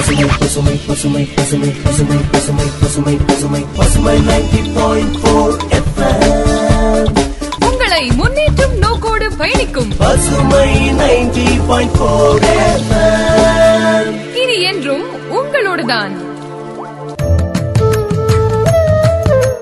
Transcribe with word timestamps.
பசுமை 0.00 0.26
பசுமை 0.38 0.74
பசுமை 0.86 1.24
பசுமை 1.36 1.68
பசுமை 1.84 2.16
பசுமை 2.32 2.66
பசுமை 2.80 3.16
பசுமை 3.26 3.64
பசுமை 3.76 4.18
நைன்டி 4.18 4.60
பாயிண்ட் 4.74 5.16
போர் 5.22 5.56
உங்களை 7.66 8.10
முன்னேற்றும் 8.18 8.74
நோக்கோடு 8.78 9.36
பயணிக்கும். 9.36 9.92
பசுமை 9.98 10.68
நைன்டி 10.90 11.66
பாயிண்ட் 11.66 11.98
போர் 11.98 12.44
இனி 14.34 14.60
என்றும் 14.62 15.04
உங்களோடுதான். 15.30 16.14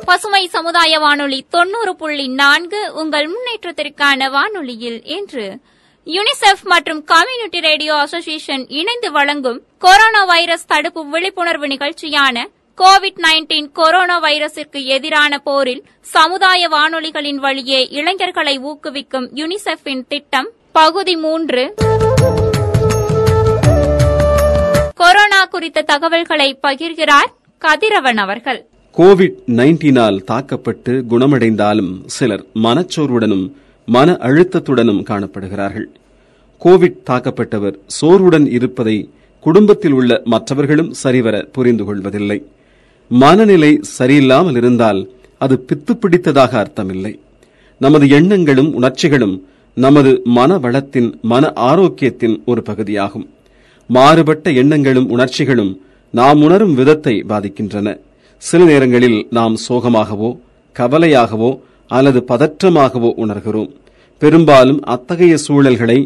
பசுமை 0.05 0.48
சமுதாய 0.48 0.98
வானொலி 0.98 1.46
தொண்ணூறு 1.50 1.96
புள்ளி 1.96 2.29
நான்கு 2.29 2.93
உங்கள் 2.95 3.29
முன்னேற்றத்திற்கான 3.29 4.30
வானொலியில் 4.30 5.02
இன்று 5.05 5.61
யுனிசெஃப் 6.09 6.62
மற்றும் 6.62 7.04
கம்யூனிட்டி 7.04 7.61
ரேடியோ 7.61 7.95
அசோசியேஷன் 7.95 8.64
இணைந்து 8.68 9.12
வழங்கும் 9.12 9.62
கொரோனா 9.79 10.24
வைரஸ் 10.24 10.66
தடுப்பு 10.66 11.06
விழிப்புணர்வு 11.06 11.66
நிகழ்ச்சியான 11.66 12.45
கோவிட் 12.77 13.19
நைன்டீன் 13.19 13.73
கொரோனா 13.73 14.23
வைரஸிற்கு 14.23 14.84
எதிரான 14.84 15.38
போரில் 15.38 15.84
சமுதாய 16.01 16.68
வானொலிகளின் 16.68 17.34
வழியே 17.34 17.88
இளைஞர்களை 17.91 18.59
ஊக்குவிக்கும் 18.59 19.29
யுனிசெஃபின் 19.34 20.05
திட்டம் 20.09 20.48
பகுதி 20.73 21.16
மூன்று. 21.16 21.74
கொரோனா 24.95 25.45
குறித்த 25.45 25.82
தகவல்களை 25.82 26.59
பகிர்கிறார் 26.66 27.30
கதிரவன் 27.59 28.18
அவர்கள். 28.18 28.66
கோவிட் 28.98 29.38
நைன்டீனால் 29.46 30.24
தாக்கப்பட்டு 30.24 31.04
குணமடைந்தாலும் 31.10 32.01
சிலர் 32.06 32.45
மனச்சோர்வுடனும் 32.54 33.51
மன 33.87 34.12
அழுத்தத்துடனும் 34.12 35.04
காணப்படுகிறார்கள். 35.09 35.87
கோவிட் 36.64 37.00
தாக்கப்பட்டவர் 37.10 37.76
சோர்வுடன் 37.98 38.46
இருப்பதை 38.50 38.96
குடும்பத்தில் 39.44 39.92
உள்ள 39.92 40.12
மற்றவர்களும் 40.24 40.90
சரிவர 41.02 41.48
புரிந்து 41.52 41.84
கொள்வதில்லை. 41.84 42.38
மனநிலை 43.10 43.80
சரியில்லாமல் 43.98 44.56
இருந்தால் 44.56 45.00
அது 45.38 45.65
பித்து 45.68 45.92
பிடித்ததாக 45.92 46.52
அர்த்தமில்லை. 46.62 47.12
நமது 47.80 48.09
எண்ணங்களும் 48.09 48.74
உணர்ச்சிகளும் 48.74 49.37
நமது 49.76 50.20
மன 50.24 50.59
வளத்தின் 50.59 51.09
மன 51.23 51.52
ஆரோக்கியத்தின் 51.70 52.37
ஒரு 52.46 52.62
பகுதியாகும். 52.62 53.26
மாறுபட்ட 53.90 54.50
எண்ணங்களும் 54.50 55.09
உணர்ச்சிகளும் 55.10 55.72
நாம் 56.15 56.43
உணரும் 56.43 56.74
விதத்தை 56.74 57.15
பாதிக்கின்றன. 57.28 57.88
சில 58.43 58.65
நேரங்களில் 58.65 59.26
நாம் 59.30 59.56
சோகமாகவோ 59.68 60.30
கவலையாகவோ 60.76 61.50
அல்லது 61.87 62.24
பதற்றமாகவோ 62.28 63.10
உணர்கிறோம். 63.24 63.70
பெரும்பாலும் 64.22 64.81
அத்தகைய 64.84 65.37
சூழல்களை 65.48 65.98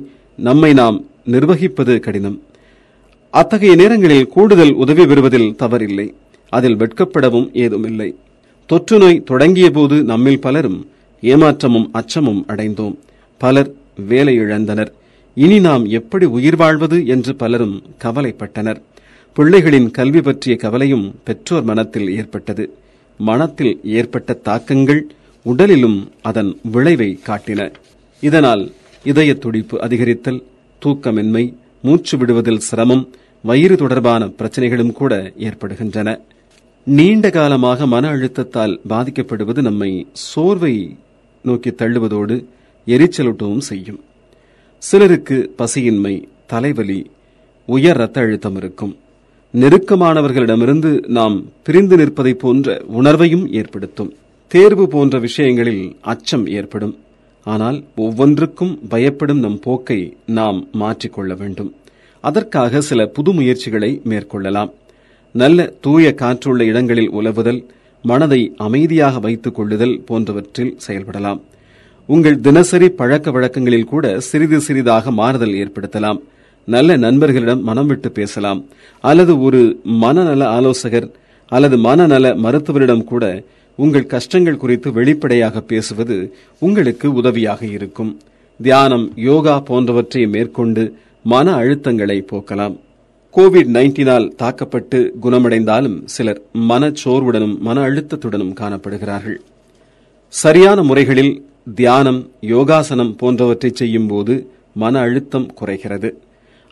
நம்மை 0.43 0.73
நாம் 0.73 0.97
நிர்வகிப்பது 1.31 2.01
கடினம். 2.01 2.43
அத்தகைய 3.31 3.75
நேரங்களில் 3.75 4.29
கூடுதல் 4.29 4.73
உதவி 4.73 5.07
பெறுவதில் 5.07 5.55
தவறில்லை. 5.59 6.15
அதில் 6.49 6.77
வெட்கப்படவும் 6.77 7.49
ஏதுமில்லை. 7.53 8.15
தொற்று 8.67 8.99
நோய் 8.99 9.23
தொடங்கியபோது 9.23 10.03
நம்மில் 10.03 10.41
பலரும் 10.41 10.91
ஏமாற்றமும் 11.21 11.89
அச்சமும் 11.93 12.45
அடைந்தோம். 12.49 12.97
பலர் 13.39 13.71
வேலை 14.09 14.39
இழந்தனர் 14.39 14.91
இனி 15.34 15.61
நாம் 15.61 15.84
எப்படி 15.84 16.25
உயிர் 16.25 16.56
வாழ்வது 16.56 17.06
என்று 17.06 17.34
பலரும் 17.34 17.83
கவலைப்பட்டனர். 18.05 18.81
பிள்ளைகளின் 19.37 19.91
கல்வி 19.91 20.21
பற்றிய 20.21 20.56
கவலையும் 20.56 21.15
பெற்றோர் 21.25 21.62
மனத்தில் 21.62 22.17
ஏற்பட்டது. 22.17 22.75
மனத்தில் 23.19 23.81
ஏற்பட்ட 23.84 24.33
தாக்கங்கள் 24.33 25.06
உடலிலும் 25.43 26.11
அதன் 26.23 26.59
விளைவை 26.62 27.21
காட்டின. 27.27 27.73
இதனால் 28.21 28.73
இதய 29.05 29.34
துடிப்பு 29.34 29.81
அதிகரித்தல் 29.81 30.42
தூக்கமின்மை 30.84 31.55
மூச்சு 31.83 32.19
விடுவதில் 32.19 32.58
சிரமம் 32.58 33.09
வயிறு 33.42 33.77
தொடர்பான 33.77 34.27
பிரச்சனைகளும் 34.27 34.92
கூட 34.92 35.33
ஏற்படுகின்றன. 35.36 36.20
நீண்ட 36.84 37.31
காலமாக 37.31 37.86
மன 37.86 38.12
அழுத்தத்தால் 38.12 38.81
பாதிக்கப்படுவது 38.89 39.62
நம்மை 39.62 40.06
சோர்வை 40.12 40.97
நோக்கி 41.43 41.71
தள்ளுவதோடு 41.71 42.44
எரிச்சலூட்டவும் 42.87 43.59
செய்யும். 43.59 44.00
சிலருக்கு 44.78 45.54
பசியின்மை 45.59 46.22
தலைவலி 46.47 47.10
உயர் 47.66 47.97
ரத்த 47.97 48.21
அழுத்தம் 48.21 48.56
இருக்கும். 48.56 48.97
நெருக்கமானவர்களிடமிருந்து 49.54 51.09
நாம் 51.09 51.44
பிரிந்து 51.62 51.97
நிற்பதை 51.97 52.34
போன்ற 52.34 52.82
உணர்வையும் 53.00 53.53
ஏற்படுத்தும். 53.53 54.15
தேர்வு 54.48 54.88
போன்ற 54.88 55.19
விஷயங்களில் 55.19 55.97
அச்சம் 56.00 56.47
ஏற்படும். 56.47 56.98
ஆனால் 57.44 57.84
ஒவ்வொன்றுக்கும் 57.97 58.78
பயப்படும் 58.88 59.38
நம் 59.38 59.58
போக்கை 59.58 60.16
நாம் 60.26 60.69
மாற்றிக்கொள்ள 60.72 61.36
வேண்டும். 61.36 61.75
அதற்காக 62.20 62.80
சில 62.80 63.06
புது 63.06 63.32
முயற்சிகளை 63.32 64.00
மேற்கொள்ளலாம். 64.08 64.70
நல்ல 65.32 65.72
தூய 65.80 66.14
காற்றுள்ள 66.14 66.64
இடங்களில் 66.64 67.10
உலவுதல் 67.10 67.66
மனதை 68.03 68.53
அமைதியாக 68.56 69.19
வைத்துக் 69.19 69.54
கொள்ளுதல் 69.54 70.03
போன்றவற்றில் 70.06 70.78
செயல்படலாம். 70.86 71.41
உங்கள் 72.06 72.41
தினசரி 72.41 72.88
பழக்க 72.88 73.30
வழக்கங்களில் 73.30 73.84
கூட 73.84 74.20
சிறிது 74.20 74.60
சிறிதாக 74.60 75.10
மாறுதல் 75.10 75.53
ஏற்படுத்தலாம். 75.53 76.19
நல்ல 76.64 76.97
நண்பர்களிடம் 76.97 77.62
மனம் 77.62 77.86
விட்டு 77.86 78.10
பேசலாம். 78.10 78.64
அல்லது 79.00 79.42
ஒரு 79.42 79.80
மனநல 79.84 80.47
ஆலோசகர் 80.47 81.10
அல்லது 81.47 81.78
மனநல 81.78 82.34
மருத்துவரிடம் 82.34 83.04
கூட 83.04 83.42
உங்கள் 83.78 84.10
கஷ்டங்கள் 84.15 84.60
குறித்து 84.62 84.93
வெளிப்படையாக 84.93 85.60
பேசுவது 85.60 86.16
உங்களுக்கு 86.59 87.06
உதவியாக 87.12 87.60
இருக்கும். 87.66 88.12
தியானம் 88.60 89.06
யோகா 89.28 89.60
போன்றவற்றை 89.60 90.27
மேற்கொண்டு 90.27 90.83
மன 91.25 91.55
அழுத்தங்களை 91.60 92.19
போக்கலாம். 92.31 92.75
கோவிட் 93.34 93.71
நைன்டீனால் 93.77 94.27
தாக்கப்பட்டு 94.41 94.99
குணமடைந்தாலும் 95.22 95.97
சிலர் 96.05 96.41
மனச்சோர்வுடனும் 96.71 97.56
மன 97.59 97.81
அழுத்தத்துடனும் 97.88 98.55
காணப்படுகிறார்கள். 98.60 99.38
சரியான 100.28 100.83
முறைகளில் 100.83 101.33
தியானம் 101.75 102.21
யோகாசனம் 102.41 103.16
போன்றவற்றை 103.16 103.71
செய்யும்போது 103.75 104.34
மன 104.83 104.94
அழுத்தம் 105.00 105.49
குறைகிறது. 105.54 106.10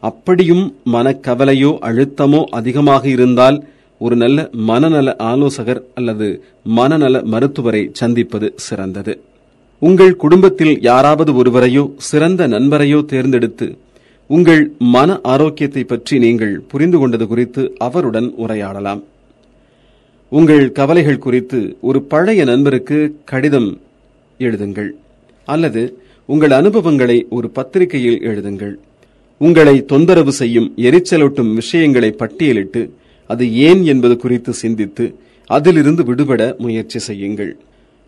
அப்படியும் 0.03 0.65
மனக்கவலையோ 0.93 1.71
அழுத்தமோ 1.89 2.45
அதிகமாக 2.59 3.05
இருந்தால் 3.09 3.59
ஒரு 4.01 4.17
நல்ல 4.17 4.39
மனநல 4.69 5.09
ஆலோசகர் 5.31 5.81
அல்லது 5.95 6.29
மனநல 6.79 7.17
மருத்துவரை 7.33 7.83
சந்திப்பது 8.01 8.49
சிறந்தது. 8.67 9.15
உங்கள் 9.83 10.15
குடும்பத்தில் 10.17 10.75
யாராவது 10.81 11.31
ஒருவரையோ 11.41 11.85
சிறந்த 12.09 12.49
நண்பரையோ 12.49 12.99
தேர்ந்தெடுத்து 13.13 13.69
உங்கள் 14.31 14.63
மன 14.95 15.19
ஆரோக்கியத்தை 15.33 15.83
பற்றி 15.85 16.17
நீங்கள் 16.19 16.55
புரிந்து 16.71 16.99
கொண்டது 16.99 17.25
குறித்து 17.27 17.63
அவருடன் 17.87 18.29
உரையாடலாம். 18.45 19.01
உங்கள் 20.33 20.65
கவலைகள் 20.73 21.25
குறித்து 21.27 21.61
ஒரு 21.81 22.01
பழைய 22.03 22.45
நண்பருக்கு 22.45 22.99
கடிதம் 23.25 23.71
எழுதுங்கள். 24.39 24.91
அல்லது 25.49 25.83
உங்கள் 26.29 26.51
அனுபவங்களை 26.51 27.17
ஒரு 27.31 27.49
பத்திரிகையில் 27.51 28.21
எழுதுங்கள். 28.31 28.75
உங்களை 29.41 29.77
தொந்தரவு 29.93 30.33
செய்யும் 30.41 30.69
எரிச்சலூட்டும் 30.89 31.53
விஷயங்களை 31.55 32.11
பட்டியலிட்டு 32.23 32.83
அது 33.33 33.45
ஏன் 33.69 33.83
என்பது 33.93 34.15
குறித்து 34.25 34.53
சிந்தித்து 34.63 35.05
அதிலிருந்து 35.57 36.03
விடுபட 36.09 36.43
முயற்சி 36.65 36.99
செய்யுங்கள். 37.09 37.53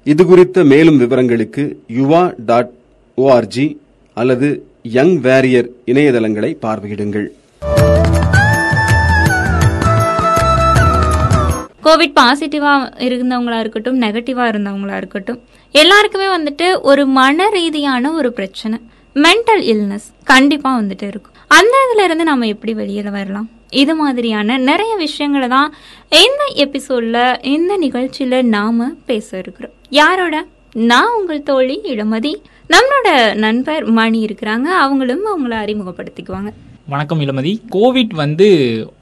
இது 0.07 0.23
குறித்த 0.31 0.65
மேலும் 0.73 0.99
விவரங்களுக்கு 1.03 1.63
Yuva 1.99 2.23
dot 2.49 2.73
O R G 3.19 3.67
அல்லது 4.17 4.49
யங் 4.97 5.17
வேரியர் 5.27 5.69
இணையதளங்களை 5.91 6.51
பார்வையிடுங்கள். 6.65 7.29
கோவிட் 11.87 12.17
பாசிட்டிவா 12.19 12.73
இருந்தவங்களா 13.07 13.57
இருக்கட்டும் 13.63 13.99
நெகட்டிவா 14.03 14.45
இருந்தவங்களா 14.53 14.97
இருக்கட்டும் 15.01 15.41
எல்லாருக்குமே 15.83 16.29
வந்துட்டு 16.37 16.67
ஒரு 16.91 17.05
மன 17.19 17.49
ரீதியான 17.57 18.13
ஒரு 18.19 18.31
பிரச்சனை. 18.39 18.79
மென்டல் 19.25 19.63
இல்னஸ் 19.73 20.07
கண்டிப்பா 20.31 20.71
வந்துட்டு 20.81 21.07
இருக்கும். 21.13 21.37
அந்த 21.59 21.75
இதுல 21.87 22.05
இருந்து 22.09 22.25
நம்ம 22.31 22.47
எப்படி 22.55 22.73
வெளியில 22.83 23.11
வரலாம்? 23.19 23.49
இது 23.73 23.95
மாதிரியான 23.95 24.59
நிறைய 24.59 24.97
விஷயங்களை 24.97 25.49
தான் 25.49 25.75
இந்த 26.09 26.43
எபிசோட்ல 26.55 27.45
இந்த 27.45 27.79
நிகழ்ச்சியில 27.81 28.43
நாம 28.43 28.89
பேச 29.07 29.39
இருக்கிறோம். 29.39 29.73
யாரோட? 29.89 30.45
நான் 30.73 31.15
உங்கள் 31.21 31.43
தோழி 31.43 31.81
இளமதி. 31.85 32.35
நம்மளோட 32.69 33.35
நண்பர் 33.35 33.85
மணி 33.85 34.25
இருக்கிறாங்க. 34.25 34.65
அவங்களும் 34.65 35.25
அவங்கள 35.27 35.55
அறிமுகப்படுத்திக்குவாங்க. 35.55 36.53
வணக்கம் 36.89 37.21
இளமதி. 37.21 37.61
கோவிட் 37.73 38.15
வந்து 38.15 38.49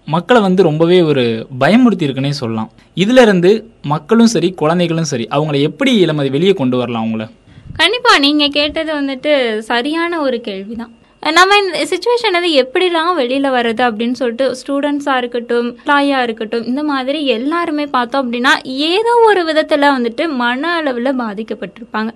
மக்களை 0.06 0.42
வந்து 0.42 0.62
ரொம்பவே 0.62 1.00
ஒரு 1.00 1.46
பயமுறுத்தி 1.60 2.02
இருக்குன்னே 2.02 2.30
சொல்லலாம். 2.30 2.72
இதுல 2.94 3.22
இருந்து 3.22 3.70
மக்களும் 3.82 4.26
சரி 4.26 4.50
குழந்தைகளும் 4.50 5.04
சரி 5.04 5.28
அவங்கள 5.30 5.60
எப்படி 5.60 6.04
இளமதி 6.04 6.30
வெளியே 6.30 6.52
கொண்டு 6.52 6.76
வரலாம் 6.76 7.04
அவங்கள? 7.04 7.28
கண்டிப்பா 7.72 8.18
நீங்க 8.18 8.48
கேட்டது 8.48 8.94
வந்துட்டு 8.94 9.58
சரியான 9.58 10.20
ஒரு 10.20 10.40
கேள்விதான். 10.40 10.92
நம்ம 11.22 11.56
இந்த 11.62 11.78
சுச்சுவேஷன் 11.90 12.36
வந்து 12.36 12.50
எப்படிலாம் 12.62 13.16
வெளியில் 13.18 13.54
வர்றது 13.56 13.82
அப்படின்னு 13.88 14.16
சொல்லிட்டு 14.20 14.46
ஸ்டூடெண்ட்ஸாக 14.60 15.20
இருக்கட்டும் 15.22 15.66
எம்ப்ளாயாக 15.72 16.26
இருக்கட்டும் 16.26 16.64
இந்த 16.70 16.82
மாதிரி 16.82 17.18
எல்லாருமே 17.36 17.84
பார்த்தோம் 17.96 18.22
அப்படின்னா 18.24 18.52
ஏதோ 18.90 19.12
ஒரு 19.30 19.42
விதத்தில் 19.48 19.94
வந்துட்டு 19.96 20.26
மன 20.42 20.70
அளவில் 20.78 21.18
பாதிக்கப்பட்டிருப்பாங்க. 21.22 22.12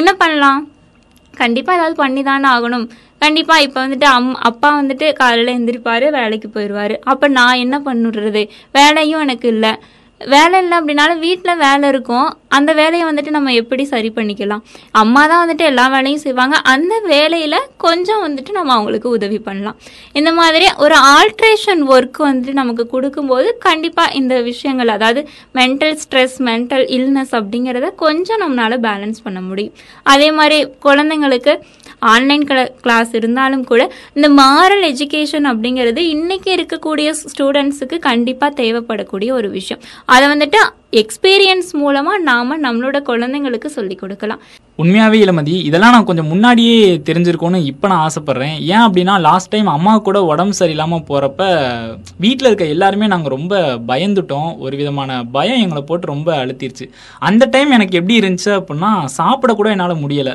என்ன 0.00 0.12
பண்ணலாம்? 0.22 0.62
கண்டிப்பாக 1.34 1.78
ஏதாவது 1.78 1.96
பண்ணி 2.02 2.22
தானே 2.22 2.48
ஆகணும். 2.54 2.86
கண்டிப்பாக 3.24 3.64
இப்போ 3.66 3.78
வந்துட்டு 3.84 4.06
அம் 4.16 4.34
அப்பா 4.48 4.68
வந்துட்டு 4.80 5.06
காலையில் 5.20 5.54
எழுந்திரிப்பார் 5.54 6.06
வேலைக்கு 6.18 6.48
போயிடுவாரு 6.56 6.96
அப்போ 7.12 7.28
நான் 7.38 7.62
என்ன 7.64 7.78
பண்ணுறது? 7.86 8.42
வேலையும் 8.78 9.22
எனக்கு 9.26 9.48
இல்லை. 9.54 9.72
வேலை 10.20 10.56
இல்லை 10.62 10.76
அப்படின்னாலும் 10.78 11.22
வீட்டில் 11.24 11.60
வேலை 11.66 11.88
இருக்கும். 11.88 12.28
அந்த 12.56 12.70
வேலையை 12.72 13.04
வந்துட்டு 13.08 13.30
நம்ம 13.36 13.52
எப்படி 13.52 13.84
சரி 13.92 14.10
பண்ணிக்கலாம்? 14.16 14.62
அம்மா 15.02 15.22
தான் 15.26 15.42
வந்துட்டு 15.42 15.64
எல்லா 15.70 15.84
வேலையும் 15.94 16.22
செய்வாங்க. 16.24 16.56
அந்த 16.72 16.94
வேலையில் 17.12 17.66
கொஞ்சம் 17.84 18.22
வந்துட்டு 18.26 18.52
நம்ம 18.58 18.72
அவங்களுக்கு 18.72 19.08
உதவி 19.08 19.38
பண்ணலாம். 19.38 19.76
இந்த 20.12 20.32
மாதிரி 20.32 20.66
ஒரு 20.84 20.96
ஆல்ட்ரேஷன் 21.14 21.82
ஒர்க் 21.94 22.20
வந்துட்டு 22.28 22.54
நமக்கு 22.62 22.86
கொடுக்கும்போது 22.94 23.48
கண்டிப்பாக 23.66 24.14
இந்த 24.20 24.40
விஷயங்கள் 24.50 24.94
அதாவது 24.96 25.22
மென்டல் 25.60 25.96
ஸ்ட்ரெஸ் 26.04 26.38
மென்டல் 26.50 26.86
இல்னஸ் 26.98 27.34
அப்படிங்கிறத 27.40 27.90
கொஞ்சம் 28.04 28.42
நம்மளால 28.44 28.78
பேலன்ஸ் 28.88 29.24
பண்ண 29.26 29.40
முடியும். 29.40 29.74
அதே 30.02 30.30
மாதிரி 30.38 30.58
குழந்தைங்களுக்கு 30.88 31.54
ஆன்லைன் 32.14 32.44
கிளாஸ் 32.82 33.12
இருந்தாலும் 33.18 33.64
கூட 33.64 33.82
இந்த 34.16 34.28
மாரல் 34.40 34.84
எஜுகேஷன் 34.90 35.46
அப்படிங்கிறது 35.52 36.02
இன்றைக்கி 36.16 36.50
இருக்கக்கூடிய 36.56 37.08
ஸ்டூடெண்ட்ஸுக்கு 37.22 37.98
கண்டிப்பாக 38.08 38.62
தேவைப்படக்கூடிய 38.62 39.30
ஒரு 39.38 39.48
விஷயம். 39.50 39.82
அதை 40.08 40.26
வந்துட்டு 40.28 40.60
எக்ஸ்பீரியன்ஸ் 40.92 41.70
மூலமா 41.80 42.12
நாம 42.28 42.56
நம்மளோட 42.62 42.96
குழந்தைங்களுக்கு 43.08 43.68
சொல்லி 43.76 43.94
கொடுக்கலாம். 43.94 44.40
உண்மையாவே 44.82 45.16
இளமதி 45.24 45.54
இதெல்லாம் 45.68 45.94
நான் 45.94 46.06
கொஞ்சம் 46.08 46.28
முன்னாடியே 46.32 46.74
தெரிஞ்சிருக்கோன்னு 47.08 47.58
இப்போ 47.70 47.86
நான் 47.88 48.02
ஆசைப்படுறேன். 48.08 48.54
ஏன் 48.72 48.84
அப்படின்னா 48.86 49.14
லாஸ்ட் 49.20 49.50
டைம் 49.54 49.68
அம்மா 49.74 49.92
கூட 49.98 50.18
உடம்பு 50.24 50.54
சரியில்லாம 50.58 50.98
போறப்ப 51.08 51.40
வீட்டில் 52.24 52.48
இருக்க 52.48 52.64
எல்லாருமே 52.74 53.06
நாங்கள் 53.06 53.34
ரொம்ப 53.34 53.54
பயந்துட்டோம். 53.90 54.50
ஒரு 54.64 54.76
விதமான 54.76 55.16
பயம் 55.36 55.62
எங்களை 55.64 55.82
போட்டு 55.88 56.06
ரொம்ப 56.12 56.28
அழுத்திருச்சு. 56.42 56.86
அந்த 57.30 57.48
டைம் 57.54 57.74
எனக்கு 57.78 57.98
எப்படி 58.00 58.18
இருந்துச்சு 58.20 58.52
அப்படின்னா 58.58 58.92
சாப்பிட 59.18 59.54
கூட 59.54 59.70
என்னால் 59.74 59.96
முடியலை. 60.04 60.34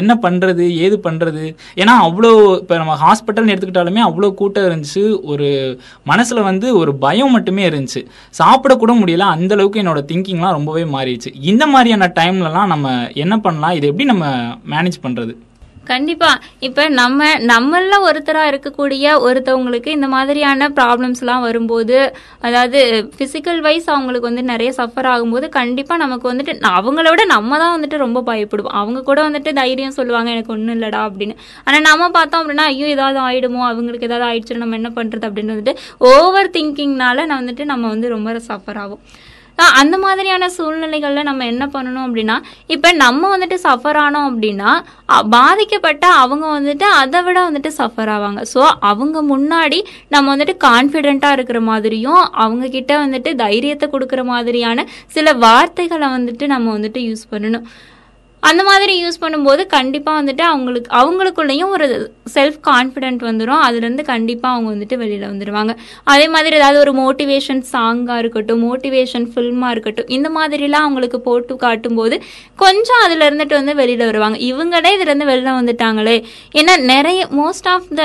என்ன 0.00 0.18
பண்றது 0.26 0.66
ஏது 0.86 0.98
பண்றது? 1.06 1.44
ஏன்னா 1.82 1.94
அவ்வளோ 2.08 2.32
இப்போ 2.62 2.76
நம்ம 2.82 2.98
ஹாஸ்பிட்டல்னு 3.04 3.54
எடுத்துக்கிட்டாலுமே 3.54 4.04
அவ்வளோ 4.08 4.32
கூட்டம் 4.42 4.68
இருந்துச்சு. 4.70 5.04
ஒரு 5.22 5.48
மனசுல 6.12 6.42
வந்து 6.50 6.76
ஒரு 6.82 6.94
பயம் 7.06 7.34
மட்டுமே 7.38 7.68
இருந்துச்சு. 7.70 8.04
சாப்பிட 8.40 8.76
கூட 8.76 8.94
முடியல. 9.02 9.30
அந்த 9.36 9.54
அளவுக்கு 9.58 9.84
என்னோட 9.94 10.04
திங்கிங்லாம் 10.10 10.56
ரொம்பவே 10.58 10.84
மாறிடுச்சு. 10.96 11.32
இந்த 11.52 11.64
மாதிரியான 11.74 12.12
டைம்லலாம் 12.20 12.72
நம்ம 12.74 12.86
என்ன 13.24 13.34
பண்ணலாம்? 13.46 13.76
இதை 13.78 13.88
எப்படி 13.90 14.12
நம்ம 14.14 14.26
மேனேஜ் 14.74 15.04
பண்ணுறது 15.08 15.34
கண்டிப்பா. 15.88 16.28
இப்ப 16.66 16.84
நம்ம 16.98 17.24
நம்மள 17.50 17.96
ஒருத்தரா 18.06 18.42
இருக்கக்கூடிய 18.50 19.06
ஒருத்தவங்களுக்கு 19.26 19.90
இந்த 19.96 20.08
மாதிரியான 20.14 20.68
ப்ராப்ளம்ஸ் 20.78 21.20
எல்லாம் 21.22 21.42
வரும்போது 21.46 21.96
அதாவது 22.46 22.80
பிசிக்கல் 23.18 23.60
வைஸ் 23.66 23.88
அவங்களுக்கு 23.94 24.28
வந்து 24.28 24.44
நிறைய 24.52 24.70
சஃபர் 24.78 25.08
ஆகும்போது 25.14 25.48
கண்டிப்பா 25.58 25.96
நமக்கு 26.04 26.26
வந்துட்டு 26.30 26.54
அவங்கள 26.78 27.04
விட 27.10 27.26
நம்ம 27.34 27.58
தான் 27.62 27.74
வந்துட்டு 27.76 27.98
ரொம்ப 28.04 28.22
பயப்படுவோம். 28.30 28.78
அவங்க 28.82 29.02
கூட 29.10 29.20
வந்துட்டு 29.28 29.52
தைரியம் 29.60 29.96
சொல்லுவாங்க 29.98 30.32
எனக்கு 30.36 30.54
ஒன்றும் 30.56 30.76
இல்லடா 30.78 31.02
அப்படின்னு. 31.08 31.36
ஆனா 31.66 31.80
நம்ம 31.90 32.08
பார்த்தோம் 32.16 32.42
அப்படின்னா 32.42 32.66
ஐயோ 32.72 32.88
ஏதாவது 32.96 33.20
ஆயிடுமோ? 33.28 33.62
அவங்களுக்கு 33.72 34.08
ஏதாவது 34.10 34.26
ஆயிடுச்சு 34.30 34.62
நம்ம 34.64 34.80
என்ன 34.80 34.92
பண்றது? 35.00 35.24
அப்படின்னு 35.30 35.54
வந்துட்டு 35.56 35.76
ஓவர் 36.14 36.52
திங்கிங்னால 36.58 37.26
நான் 37.26 37.42
வந்துட்டு 37.44 37.66
நம்ம 37.74 37.84
வந்து 37.94 38.14
ரொம்ப 38.16 38.40
சஃபர் 38.50 38.80
ஆகும் 38.86 39.04
அந்த 39.56 39.98
மாதிரியான 39.98 40.48
சூழ்நிலைகள்ல 40.56 41.22
நம்ம 41.22 41.44
என்ன 41.44 41.64
பண்ணணும் 41.66 42.06
அப்படின்னா 42.06 42.36
இப்ப 42.66 42.92
நம்ம 42.92 43.30
வந்துட்டு 43.34 43.56
சஃபர் 43.66 43.98
ஆனோம் 44.04 44.28
அப்படின்னா 44.30 44.70
பாதிக்கப்பட்ட 45.36 46.06
அவங்க 46.22 46.46
வந்துட்டு 46.58 46.86
அதை 47.02 47.22
விட 47.22 47.38
வந்துட்டு 47.48 47.70
சஃபர் 47.78 48.12
ஆவாங்க. 48.16 48.42
ஸோ 48.54 48.62
அவங்க 48.90 49.22
முன்னாடி 49.32 49.80
நம்ம 50.08 50.36
வந்துட்டு 50.36 50.56
கான்ஃபிடென்ட்டா 50.68 51.32
இருக்கிற 51.32 51.60
மாதிரியும் 51.70 52.22
அவங்க 52.44 52.68
கிட்ட 52.68 53.06
வந்துட்டு 53.06 53.32
தைரியத்தை 53.34 53.88
கொடுக்குற 53.88 54.24
மாதிரியான 54.24 54.86
சில 55.06 55.32
வார்த்தைகளை 55.46 56.08
வந்துட்டு 56.08 56.46
நம்ம 56.46 56.78
வந்துட்டு 56.78 57.02
யூஸ் 57.08 57.24
பண்ணணும். 57.30 57.66
அந்த 58.48 58.62
மாதிரி 58.68 58.94
யூஸ் 59.02 59.20
பண்ணும்போது 59.24 59.62
கண்டிப்பாக 59.74 60.16
வந்துட்டு 60.20 60.44
அவங்களுக்கு 60.52 60.90
அவங்களுக்குள்ளேயும் 61.00 61.72
ஒரு 61.76 61.86
செல்ஃப் 62.34 62.58
கான்ஃபிடென்ட் 62.68 63.22
வந்துடும் 63.28 63.62
அதுலேருந்து 63.66 64.02
கண்டிப்பாக 64.10 64.54
அவங்க 64.54 64.68
வந்துட்டு 64.74 64.96
வெளியில் 65.02 65.30
வந்துடுவாங்க 65.32 65.72
அதே 66.12 66.26
மாதிரி 66.34 66.56
ஏதாவது 66.56 66.78
ஒரு 66.84 66.92
மோட்டிவேஷன் 67.00 67.62
சாங்காக 67.72 68.18
இருக்கட்டும் 68.18 68.62
மோட்டிவேஷன் 68.66 69.26
ஃபில்மாக 69.32 69.74
இருக்கட்டும் 69.74 70.10
இந்த 70.16 70.30
மாதிரிலாம் 70.36 70.86
அவங்களுக்கு 70.88 71.20
போட்டு 71.20 71.56
காட்டும்போது 71.56 72.16
கொஞ்சம் 72.56 73.02
அதில் 73.04 73.26
இருந்துட்டு 73.28 73.56
வந்து 73.60 73.74
வெளியில் 73.74 74.06
வருவாங்க. 74.10 74.38
இவங்களே 74.50 74.92
இதுலேருந்து 74.96 75.30
வெளில 75.32 75.52
வந்துட்டாங்களே. 75.60 76.16
ஏன்னா 76.60 76.76
நிறைய 76.92 77.20
மோஸ்ட் 77.40 77.68
ஆஃப் 77.74 77.88
த 77.94 78.04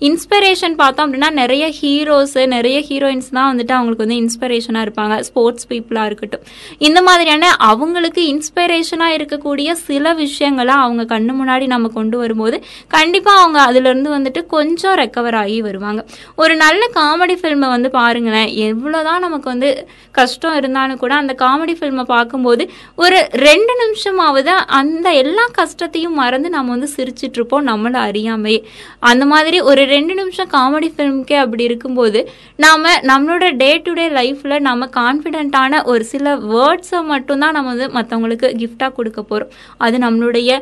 இன்ஸ்பிரேஷன் 0.00 0.74
பார்த்தோம் 0.76 1.06
அப்படின்னா 1.06 1.30
நிறைய 1.30 1.72
ஹீரோஸ் 1.80 2.46
நிறைய 2.46 2.78
ஹீரோயின்ஸ் 2.88 3.30
தான் 3.32 3.48
வந்துட்டு 3.50 3.72
அவங்களுக்கு 3.72 4.06
வந்து 4.06 4.18
இன்ஸ்பிரேஷனாக 4.22 4.86
இருப்பாங்க. 4.86 5.20
ஸ்போர்ட்ஸ் 5.20 5.66
பீப்புளாக 5.70 6.04
இருக்கட்டும். 6.04 6.40
இந்த 6.78 7.02
மாதிரியான 7.02 7.50
அவங்களுக்கு 7.70 8.22
இன்ஸ்பிரேஷனாக 8.32 9.16
இருக்கக்கூடிய 9.18 9.72
சில 9.72 10.14
விஷயங்களை 10.14 10.74
அவங்க 10.74 11.18
கண்ணு 11.18 11.34
முன்னாடி 11.40 11.66
நம்ம 11.66 11.88
கொண்டு 11.88 12.18
வரும்போது 12.18 12.62
கண்டிப்பாக 12.88 13.40
அவங்க 13.42 13.58
அதுலேருந்து 13.68 14.12
வந்துட்டு 14.16 14.46
கொஞ்சம் 14.46 14.94
ரெக்கவர் 14.94 15.34
ஆகி 15.34 15.60
வருவாங்க. 15.60 16.04
ஒரு 16.36 16.56
நல்ல 16.56 16.86
காமெடி 16.94 17.36
ஃபில்மை 17.42 17.68
வந்து 17.74 17.90
பாருங்களேன். 17.90 18.50
எவ்வளோதான் 18.68 19.24
நமக்கு 19.26 19.50
வந்து 19.50 19.88
கஷ்டம் 20.10 20.56
இருந்தாலும் 20.56 20.98
கூட 20.98 21.14
அந்த 21.14 21.34
காமெடி 21.38 21.74
ஃபில்மை 21.80 22.02
பார்க்கும்போது 22.02 22.70
ஒரு 22.96 23.28
ரெண்டு 23.32 23.72
நிமிஷமாவது 23.82 24.54
அந்த 24.80 25.10
எல்லா 25.10 25.44
கஷ்டத்தையும் 25.52 26.14
மறந்து 26.14 26.50
நம்ம 26.50 26.70
வந்து 26.70 26.88
சிரிச்சிட்ருப்போம் 26.96 27.46
இருப்போம் 27.48 27.94
அறியாமையே. 27.94 28.60
அந்த 28.98 29.24
மாதிரி 29.26 29.60
ஒரு 29.60 29.82
ரெண்டு 29.90 30.12
நிமிஷம் 30.14 30.50
காமெடி 30.54 30.88
ஃபிலிம்க்கே 30.94 31.36
அப்படி 31.42 31.62
இருக்கும்போது 31.68 32.20
நாம் 32.56 32.86
நம்மளோட 33.10 33.44
டே 33.56 33.70
டு 33.84 33.92
டே 33.92 34.06
லைஃப்பில் 34.16 34.56
நம்ம 34.60 34.88
கான்ஃபிடென்ட்டான 34.96 35.82
ஒரு 35.84 36.04
சில 36.04 36.34
வேர்ட்ஸை 36.50 37.00
மட்டும்தான் 37.12 37.56
நம்ம 37.56 37.74
வந்து 37.74 37.88
மற்றவங்களுக்கு 37.96 38.50
கிஃப்டாக 38.62 38.92
கொடுக்க 38.92 39.22
போகிறோம் 39.22 39.52
அது 39.78 39.98
நம்மளுடைய 39.98 40.52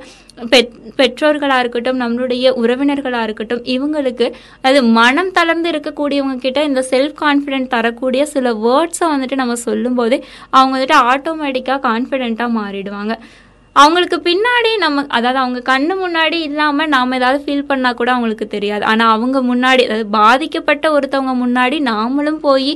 பெற் 0.51 0.73
பெற்றோர்களாக 0.97 1.63
இருக்கட்டும் 1.63 2.01
நம்மளுடைய 2.01 2.51
உறவினர்களாக 2.63 3.27
இருக்கட்டும் 3.29 3.63
இவங்களுக்கு 3.75 4.27
அது 4.63 4.79
மனம் 4.99 5.33
தளர்ந்து 5.33 5.71
இருக்கக்கூடியவங்க 5.73 6.39
கிட்ட 6.39 6.63
இந்த 6.65 6.81
செல்ஃப் 6.91 7.17
கான்ஃபிடென்ட் 7.23 7.73
தரக்கூடிய 7.77 8.25
சில 8.35 8.53
வேர்ட்ஸை 8.65 9.09
வந்துட்டு 9.13 9.41
நம்ம 9.43 9.57
சொல்லும்போது 9.67 10.19
அவங்க 10.51 10.73
வந்துட்டு 10.77 10.99
ஆட்டோமேட்டிக்காக 11.13 11.81
கான்ஃபிடென்ட்டாக 11.89 12.57
மாறிடுவாங்க. 12.59 13.15
அவங்களுக்கு 13.83 14.17
பின்னாடி 14.29 14.71
நம்ம 14.83 15.05
அதாவது 15.17 15.39
அவங்க 15.43 15.61
கண்ணு 15.71 15.95
முன்னாடி 16.03 16.39
இல்லாம 16.49 16.87
நாம 16.95 17.17
ஏதாவது 17.19 17.39
ஃபீல் 17.45 17.69
பண்ணா 17.71 17.91
கூட 18.01 18.11
அவங்களுக்கு 18.15 18.47
தெரியாது. 18.55 18.85
ஆனா 18.93 19.05
அவங்க 19.15 19.39
முன்னாடி 19.51 19.83
அதாவது 19.89 20.07
பாதிக்கப்பட்ட 20.19 20.87
ஒருத்தவங்க 20.97 21.35
முன்னாடி 21.45 21.79
நாமளும் 21.91 22.41
போய் 22.47 22.71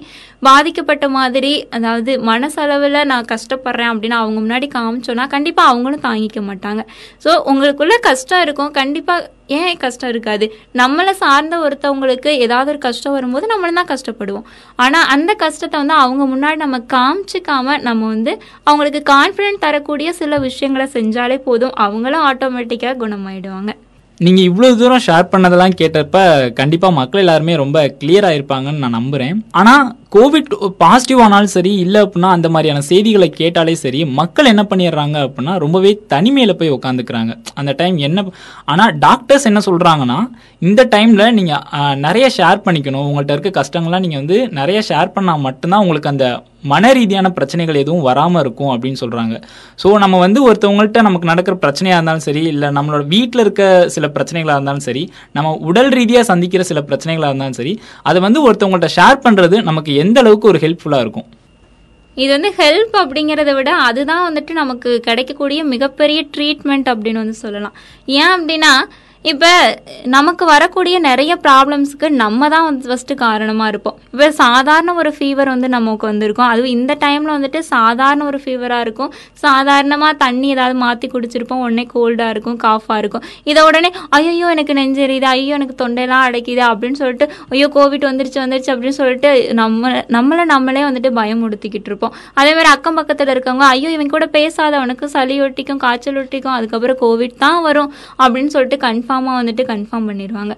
பாதிக்கப்பட்ட 0.49 1.07
மாதிரி 1.19 1.53
அதாவது 1.77 2.13
மனசளவில் 2.31 3.01
நான் 3.13 3.31
கஷ்டப்படுறேன் 3.33 3.93
அப்படின்னு 3.93 4.19
அவங்க 4.21 4.39
முன்னாடி 4.41 4.69
காமிச்சோன்னா 4.77 5.27
கண்டிப்பாக 5.37 5.73
அவங்களும் 5.73 6.07
தாங்கிக்க 6.09 6.41
மாட்டாங்க. 6.51 6.83
ஸோ 7.25 7.33
உங்களுக்குள்ள 7.53 7.97
கஷ்டம் 8.09 8.45
இருக்கும். 8.47 8.73
கண்டிப்பாக 8.81 9.29
ஏன் 9.59 9.77
கஷ்டம் 9.77 10.11
இருக்காது? 10.11 10.47
நம்மளை 10.81 11.13
சார்ந்த 11.23 11.55
ஒருத்தவங்களுக்கு 11.67 12.33
ஏதாவது 12.47 12.71
ஒரு 12.75 12.81
கஷ்டம் 12.87 13.13
வரும்போது 13.13 13.47
நம்மளும் 13.53 13.79
தான் 13.81 13.91
கஷ்டப்படுவோம். 13.93 14.47
ஆனால் 14.85 15.09
அந்த 15.15 15.31
கஷ்டத்தை 15.45 15.77
வந்து 15.83 15.97
அவங்க 16.05 16.25
முன்னாடி 16.33 16.59
நம்ம 16.65 16.79
காமிச்சிக்காம 16.97 17.79
நம்ம 17.89 18.09
வந்து 18.15 18.35
அவங்களுக்கு 18.65 19.03
கான்ஃபிடென்ட் 19.15 19.65
தரக்கூடிய 19.67 20.11
சில 20.13 20.39
விஷயங்களை 20.49 20.89
செஞ்சாலே 20.99 21.39
போதும். 21.49 21.77
அவங்களும் 21.87 22.27
ஆட்டோமேட்டிக்காக 22.31 23.01
குணமாயிடுவாங்க. 23.05 23.73
நீங்கள் 24.21 24.47
இவ்வளோ 24.49 24.77
தூரம் 24.77 25.03
ஷேர் 25.07 25.31
பண்ணதெல்லாம் 25.33 25.75
கேட்டப்ப 25.81 26.17
கண்டிப்பாக 26.53 26.95
மக்கள் 26.95 27.21
எல்லாருமே 27.21 27.55
ரொம்ப 27.57 27.97
கிளியராக 28.01 28.37
இருப்பாங்கன்னு 28.39 28.83
நான் 28.83 28.91
நம்புகிறேன் 28.91 29.37
ஆனால் 29.51 29.97
கோவிட் 30.17 30.51
பாசிட்டிவ் 30.79 31.21
ஆனாலும் 31.21 31.53
சரி 31.55 31.75
இல்லை 31.75 32.01
அப்படின்னா 32.03 32.31
அந்த 32.31 32.49
மாதிரியான 32.49 32.81
செய்திகளை 32.81 33.31
கேட்டாலே 33.31 33.75
சரி 33.75 34.05
மக்கள் 34.05 34.45
என்ன 34.45 34.63
பண்ணிடுறாங்க 34.71 35.17
அப்படின்னா 35.27 35.57
ரொம்பவே 35.57 35.93
தனிமையில் 36.07 36.57
போய் 36.57 36.71
உட்காந்துக்கிறாங்க 36.71 37.35
அந்த 37.55 37.73
டைம் 37.73 37.97
என்ன 37.97 38.25
ஆனால் 38.65 38.99
டாக்டர்ஸ் 38.99 39.45
என்ன 39.45 39.63
சொல்கிறாங்கன்னா 39.67 40.19
இந்த 40.59 40.89
டைமில் 40.91 41.33
நீங்கள் 41.33 41.97
நிறைய 41.97 42.31
ஷேர் 42.37 42.65
பண்ணிக்கணும். 42.65 43.07
உங்கள்கிட்ட 43.09 43.31
இருக்க 43.31 43.63
கஷ்டங்கள்லாம் 43.63 44.01
நீங்கள் 44.01 44.19
வந்து 44.19 44.49
நிறைய 44.53 44.83
ஷேர் 44.89 45.15
பண்ணால் 45.15 45.39
மட்டும்தான் 45.39 45.81
உங்களுக்கு 45.81 46.09
அந்த 46.09 46.27
மன 46.65 46.93
ரீதியான 46.93 47.31
பிரச்சனைகள் 47.37 47.81
எதுவும் 47.83 48.07
வராமல் 48.09 48.43
இருக்கும் 48.43 48.73
அப்படின்னு 48.75 49.01
சொல்கிறாங்க 49.03 49.35
ஸோ 49.83 49.91
நம்ம 49.99 50.19
வந்து 50.19 50.41
ஒருத்தவங்கள்ட்ட 50.49 51.03
நமக்கு 51.09 51.31
நடக்கிற 51.33 51.57
பிரச்சனையாக 51.65 51.99
இருந்தாலும் 51.99 52.27
சரி 52.29 52.43
இல்லை 52.53 52.71
நம்மளோட 52.79 53.05
வீட்டில் 53.07 53.45
இருக்க 53.45 53.65
சில 53.97 54.09
பிரச்சனைகளாக 54.17 54.59
இருந்தாலும் 54.59 54.87
சரி 54.89 55.03
நம்ம 55.33 55.57
உடல் 55.71 55.91
ரீதியாக 55.99 56.31
சந்திக்கிற 56.33 56.65
சில 56.71 56.83
பிரச்சனைகளாக 56.91 57.33
இருந்தாலும் 57.33 57.59
சரி 57.61 57.75
அதை 58.03 58.21
வந்து 58.27 58.43
ஒருத்தவங்கள்ட்ட 58.47 58.91
ஷேர் 58.99 59.25
பண்ணுறது 59.27 59.59
நமக்கு 59.71 59.95
எந்த 60.05 60.19
அளவுக்கு 60.21 60.51
ஒரு 60.53 60.61
ஹெல்ப்ஃபுல்லாக 60.65 61.05
இருக்கும். 61.07 61.29
இது 62.17 62.31
வந்து 62.37 62.51
ஹெல்ப் 62.61 62.97
அப்படிங்கிறத 63.01 63.51
விட 63.57 63.71
அதுதான் 63.89 64.25
வந்துட்டு 64.29 64.53
நமக்கு 64.63 64.91
கிடைக்கக்கூடிய 65.07 65.61
மிகப்பெரிய 65.75 66.21
ட்ரீட்மெண்ட் 66.35 66.89
அப்படின்னு 66.93 67.23
வந்து 67.25 67.37
சொல்லலாம். 67.45 67.77
ஏன் 68.21 68.33
அப்படின்னா 68.37 68.73
இப்ப 69.25 69.47
நமக்கு 70.13 70.45
வரக்கூடிய 70.51 70.99
நிறைய 71.07 71.33
ப்ராப்ளம்ஸ்க்கு 71.47 72.07
நம்ம 72.21 72.49
தான் 72.53 72.65
வந்து 72.67 72.85
ஃபர்ஸ்ட் 72.89 73.13
காரணமா 73.23 73.65
இருப்போம். 73.69 73.97
இப்ப 74.13 74.29
சாதாரண 74.39 74.95
ஒரு 75.01 75.11
ஃபீவர் 75.17 75.51
வந்து 75.53 75.69
நமக்கு 75.75 76.05
வந்திருக்கும். 76.11 76.47
அதுவும் 76.53 76.73
இந்த 76.77 76.93
டைம்ல 77.03 77.31
வந்துட்டு 77.37 77.61
சாதாரண 77.73 78.25
ஒரு 78.31 78.39
ஃபீவரா 78.45 78.79
இருக்கும். 78.85 79.11
சாதாரணமா 79.43 80.09
தண்ணி 80.23 80.47
ஏதாவது 80.55 80.77
மாத்தி 80.85 81.09
குடிச்சிருப்போம். 81.15 81.61
உடனே 81.65 81.85
கோல்டா 81.95 82.29
இருக்கும் 82.35 82.57
காஃபா 82.65 82.97
இருக்கும். 83.03 83.25
இதை 83.53 83.65
உடனே 83.69 83.91
ஐயோ 84.19 84.49
எனக்கு 84.55 84.77
நெஞ்செரியுது 84.81 85.29
ஐயோ 85.35 85.53
எனக்கு 85.59 85.77
தொண்டையெல்லாம் 85.83 86.25
அடைக்குது. 86.29 86.65
அப்படின்னு 86.71 87.01
சொல்லிட்டு 87.03 87.29
ஐயோ 87.53 87.69
கோவிட் 87.77 88.09
வந்துருச்சு 88.11 88.41
வந்துருச்சு. 88.45 88.73
அப்படின்னு 88.77 88.99
சொல்லிட்டு 89.03 89.31
நம்ம 89.61 89.93
நம்மள 90.19 90.41
நம்மளே 90.55 90.85
வந்துட்டு 90.89 91.13
பயமுடுத்திக்கிட்டு 91.21 91.93
இருப்போம். 91.93 92.17
அதே 92.41 92.55
மாதிரி 92.57 92.73
அக்கம் 92.75 92.99
பக்கத்துல 93.01 93.37
இருக்கவங்க 93.37 93.69
ஐயோ 93.77 93.93
இவன் 93.99 94.15
கூட 94.17 94.29
பேசாதவனுக்கு 94.39 95.13
சளி 95.17 95.39
ஒட்டிக்கும் 95.49 95.85
காய்ச்சல் 95.87 96.21
ஒட்டிக்கும். 96.25 96.57
அதுக்கப்புறம் 96.59 97.01
கோவிட் 97.05 97.39
தான் 97.47 97.63
வரும். 97.69 97.93
அப்படின்னு 98.25 98.53
சொல்லிட்டு 98.57 98.81
கன்ஃபார்ம் 98.89 99.09
வந்துட்டு 99.19 99.65
கன்ஃபார்ம் 99.71 100.09
பண்ணிடுவாங்க. 100.11 100.55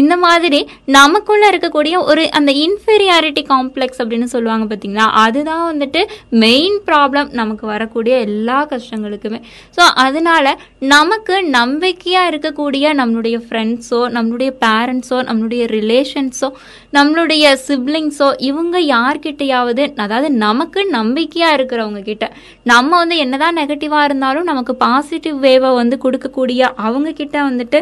இந்த 0.00 0.14
மாதிரி 0.24 0.60
நமக்குள்ள 0.98 1.44
இருக்கக்கூடிய 1.52 1.94
ஒரு 2.10 2.24
அந்த 2.38 2.50
இன்ஃபீரியாரிட்டி 2.66 3.44
காம்ப்ளெக்ஸ் 3.52 4.00
அப்படின்னு 4.02 4.28
சொல்லுவாங்க 4.34 4.66
பார்த்தீங்களா 4.72 5.06
அதுதான் 5.24 5.64
வந்துட்டு 5.70 6.02
மெயின் 6.44 6.78
ப்ராப்ளம் 6.88 7.30
நமக்கு 7.40 7.66
வரக்கூடிய 7.66 8.14
எல்லா 8.28 8.58
கஷ்டங்களுக்குமே. 8.72 9.40
ஸோ 9.76 9.84
அதனால 10.04 10.56
நமக்கு 10.94 11.36
நம்பிக்கையாக 11.58 12.30
இருக்கக்கூடிய 12.32 12.94
நம்மளுடைய 13.00 13.36
ஃப்ரெண்ட்ஸோ 13.46 14.00
நம்மளுடைய 14.16 14.50
பேரண்ட்ஸோ 14.64 15.18
நம்மளுடைய 15.30 15.64
ரிலேஷன்ஸோ 15.78 16.50
நம்மளுடைய 16.92 17.44
சிப்ளிங்ஸோ 17.66 18.28
இவங்க 18.50 18.76
யார்கிட்டையாவது 18.94 19.84
அதாவது 20.04 20.28
நமக்கு 20.44 20.80
நம்பிக்கையாக 20.90 21.56
இருக்கிறவங்க 21.58 22.00
கிட்ட 22.02 22.24
நம்ம 22.62 22.90
வந்து 22.96 23.16
என்னதான் 23.16 23.58
நெகட்டிவாக 23.60 24.04
இருந்தாலும் 24.04 24.48
நமக்கு 24.50 24.72
பாசிட்டிவ் 24.76 25.38
வேவை 25.40 25.70
வந்து 25.72 25.96
கொடுக்கக்கூடிய 26.04 26.60
அவங்க 26.76 27.10
கிட்ட 27.12 27.36
வந்துட்டு 27.42 27.79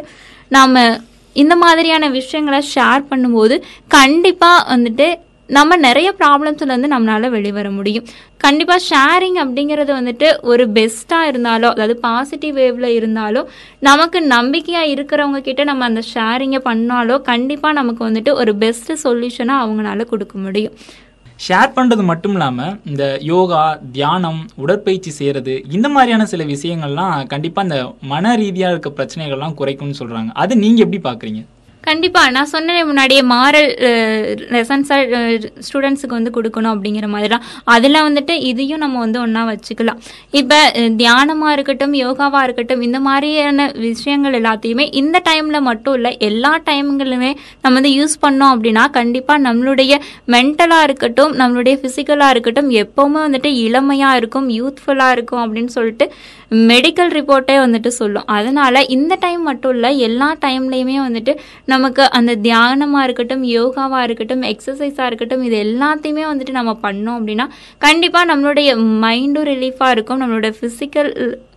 நாம் 0.57 0.77
இந்த 1.37 1.55
மாதிரியான 1.63 2.05
விஷயங்களை 2.19 2.61
ஷேர் 2.75 3.09
பண்ணும்போது 3.11 3.57
கண்டிப்பாக 3.97 4.67
வந்துட்டு 4.75 5.09
நம்ம 5.49 5.77
நிறைய 5.85 6.09
ப்ராப்ளம்ஸில் 6.21 6.71
இருந்து 6.73 6.91
நம்மளால் 6.93 7.35
வெளிவர 7.35 7.69
முடியும். 7.77 8.09
கண்டிப்பாக 8.45 8.81
ஷேரிங் 8.89 9.39
அப்படிங்கிறது 9.43 9.93
வந்துட்டு 9.99 10.29
ஒரு 10.51 10.65
பெஸ்ட்டாக 10.77 11.29
இருந்தாலோ 11.31 11.69
அதாவது 11.75 11.95
பாசிட்டிவ் 12.03 12.59
வேவில் 12.61 12.89
இருந்தாலோ 12.99 13.43
நமக்கு 13.89 14.21
நம்பிக்கையாக 14.35 14.93
இருக்கிறவங்க 14.95 15.41
கிட்ட 15.49 15.65
நம்ம 15.71 15.87
அந்த 15.91 16.03
ஷேரிங்கை 16.13 16.61
பண்ணாலோ 16.69 17.17
கண்டிப்பாக 17.31 17.79
நமக்கு 17.81 18.03
வந்துட்டு 18.09 18.35
ஒரு 18.43 18.55
பெஸ்ட் 18.65 18.93
சொல்யூஷனாக 19.05 19.65
அவங்களால 19.65 20.07
கொடுக்க 20.13 20.37
முடியும். 20.39 20.77
ஷேர் 21.39 21.75
பண்ணுறது 21.77 22.03
மட்டும் 22.03 22.33
இல்லாமல் 22.33 22.73
இந்த 22.85 23.05
யோகா 23.25 23.63
தியானம் 23.93 24.41
உடற்பயிற்சி 24.57 25.11
செய்கிறது 25.11 25.55
இந்த 25.71 25.89
மாதிரியான 25.89 26.27
சில 26.27 26.45
விஷயங்கள்லாம் 26.45 27.27
கண்டிப்பாக 27.27 27.67
இந்த 27.69 27.79
மன 28.07 28.35
ரீதியாக 28.37 28.73
இருக்க 28.73 28.91
பிரச்சனைகள்லாம் 28.93 29.55
குறைக்கும்னு 29.55 30.01
சொல்கிறாங்க 30.01 30.33
அது 30.37 30.57
நீங்கள் 30.57 30.85
எப்படி 30.85 31.01
பார்க்குறீங்க 31.05 31.43
கண்டிப்பா 31.89 32.23
நான் 32.37 32.51
சொன்னேன் 32.53 32.87
முன்னாடியே 32.89 33.23
மாரல் 33.33 33.69
லெசன்ஸா 34.55 34.97
ஸ்டூடெண்ட்ஸுக்கு 35.67 36.15
வந்து 36.19 36.33
கொடுக்கணும் 36.37 36.73
அப்படிங்கிற 36.75 37.07
மாதிரிலாம் 37.15 37.45
அதில் 37.75 37.99
வந்துட்டு 38.07 38.35
இதையும் 38.51 38.83
நம்ம 38.85 38.99
வந்து 38.99 39.19
ஒன்றா 39.25 39.43
வச்சுக்கலாம். 39.51 40.01
இப்போ 40.41 40.59
தியானமாக 41.03 41.55
இருக்கட்டும் 41.57 41.95
யோகாவாக 42.03 42.43
இருக்கட்டும் 42.43 42.83
இந்த 42.83 43.01
மாதிரியான 43.01 43.67
விஷயங்கள் 43.87 44.39
எல்லாத்தையுமே 44.41 44.87
இந்த 44.93 45.17
டைமில் 45.29 45.67
மட்டும் 45.71 45.97
இல்லை 45.99 46.13
எல்லா 46.29 46.53
டைம்களுமே 46.71 47.31
நம்ம 47.63 47.75
வந்து 47.79 47.93
யூஸ் 47.99 48.17
பண்ணோம் 48.25 48.53
அப்படின்னா 48.55 48.85
கண்டிப்பாக 48.99 49.45
நம்மளுடைய 49.49 49.95
மென்டலாக 50.35 50.87
இருக்கட்டும் 50.89 51.33
நம்மளுடைய 51.41 51.77
ஃபிசிக்கலாக 51.83 52.35
இருக்கட்டும் 52.37 52.71
எப்போவுமே 52.83 53.21
வந்துட்டு 53.27 53.53
இளமையாக 53.67 54.21
இருக்கும் 54.23 54.49
யூத்ஃபுல்லாக 54.59 55.17
இருக்கும் 55.19 55.43
அப்படின்னு 55.45 55.73
சொல்லிட்டு 55.77 56.07
மெடிக்கல் 56.51 57.11
ரிப்போர்ட்டே 57.17 57.57
வந்துட்டு 57.65 57.91
சொல்லும். 58.01 58.27
அதனால 58.27 58.83
இந்த 58.97 59.17
டைம் 59.21 59.43
மட்டும் 59.43 59.75
இல்ல 59.75 59.89
எல்லா 59.91 60.37
டைம்லயுமே 60.45 60.97
வந்துட்டு 61.07 61.33
நமக்கு 61.65 62.11
அந்த 62.11 62.35
தியானமா 62.37 63.03
இருக்கட்டும் 63.03 63.45
யோகாவா 63.45 64.03
இருக்கட்டும் 64.03 64.43
எக்ஸசைஸா 64.43 65.07
இருக்கட்டும் 65.07 65.43
இது 65.43 65.59
எல்லாத்தையுமே 65.65 66.25
வந்துட்டு 66.33 66.51
நம்ம 66.51 66.79
பண்ணோம் 66.83 67.19
அப்படின்னா 67.19 67.47
கண்டிப்பா 67.79 68.23
நம்மளுடைய 68.25 68.71
மைண்டும் 69.05 69.49
ரிலீஃபா 69.53 69.91
இருக்கும். 69.91 70.21
நம்மளோட 70.21 70.51
பிசிக்கல் 70.61 71.13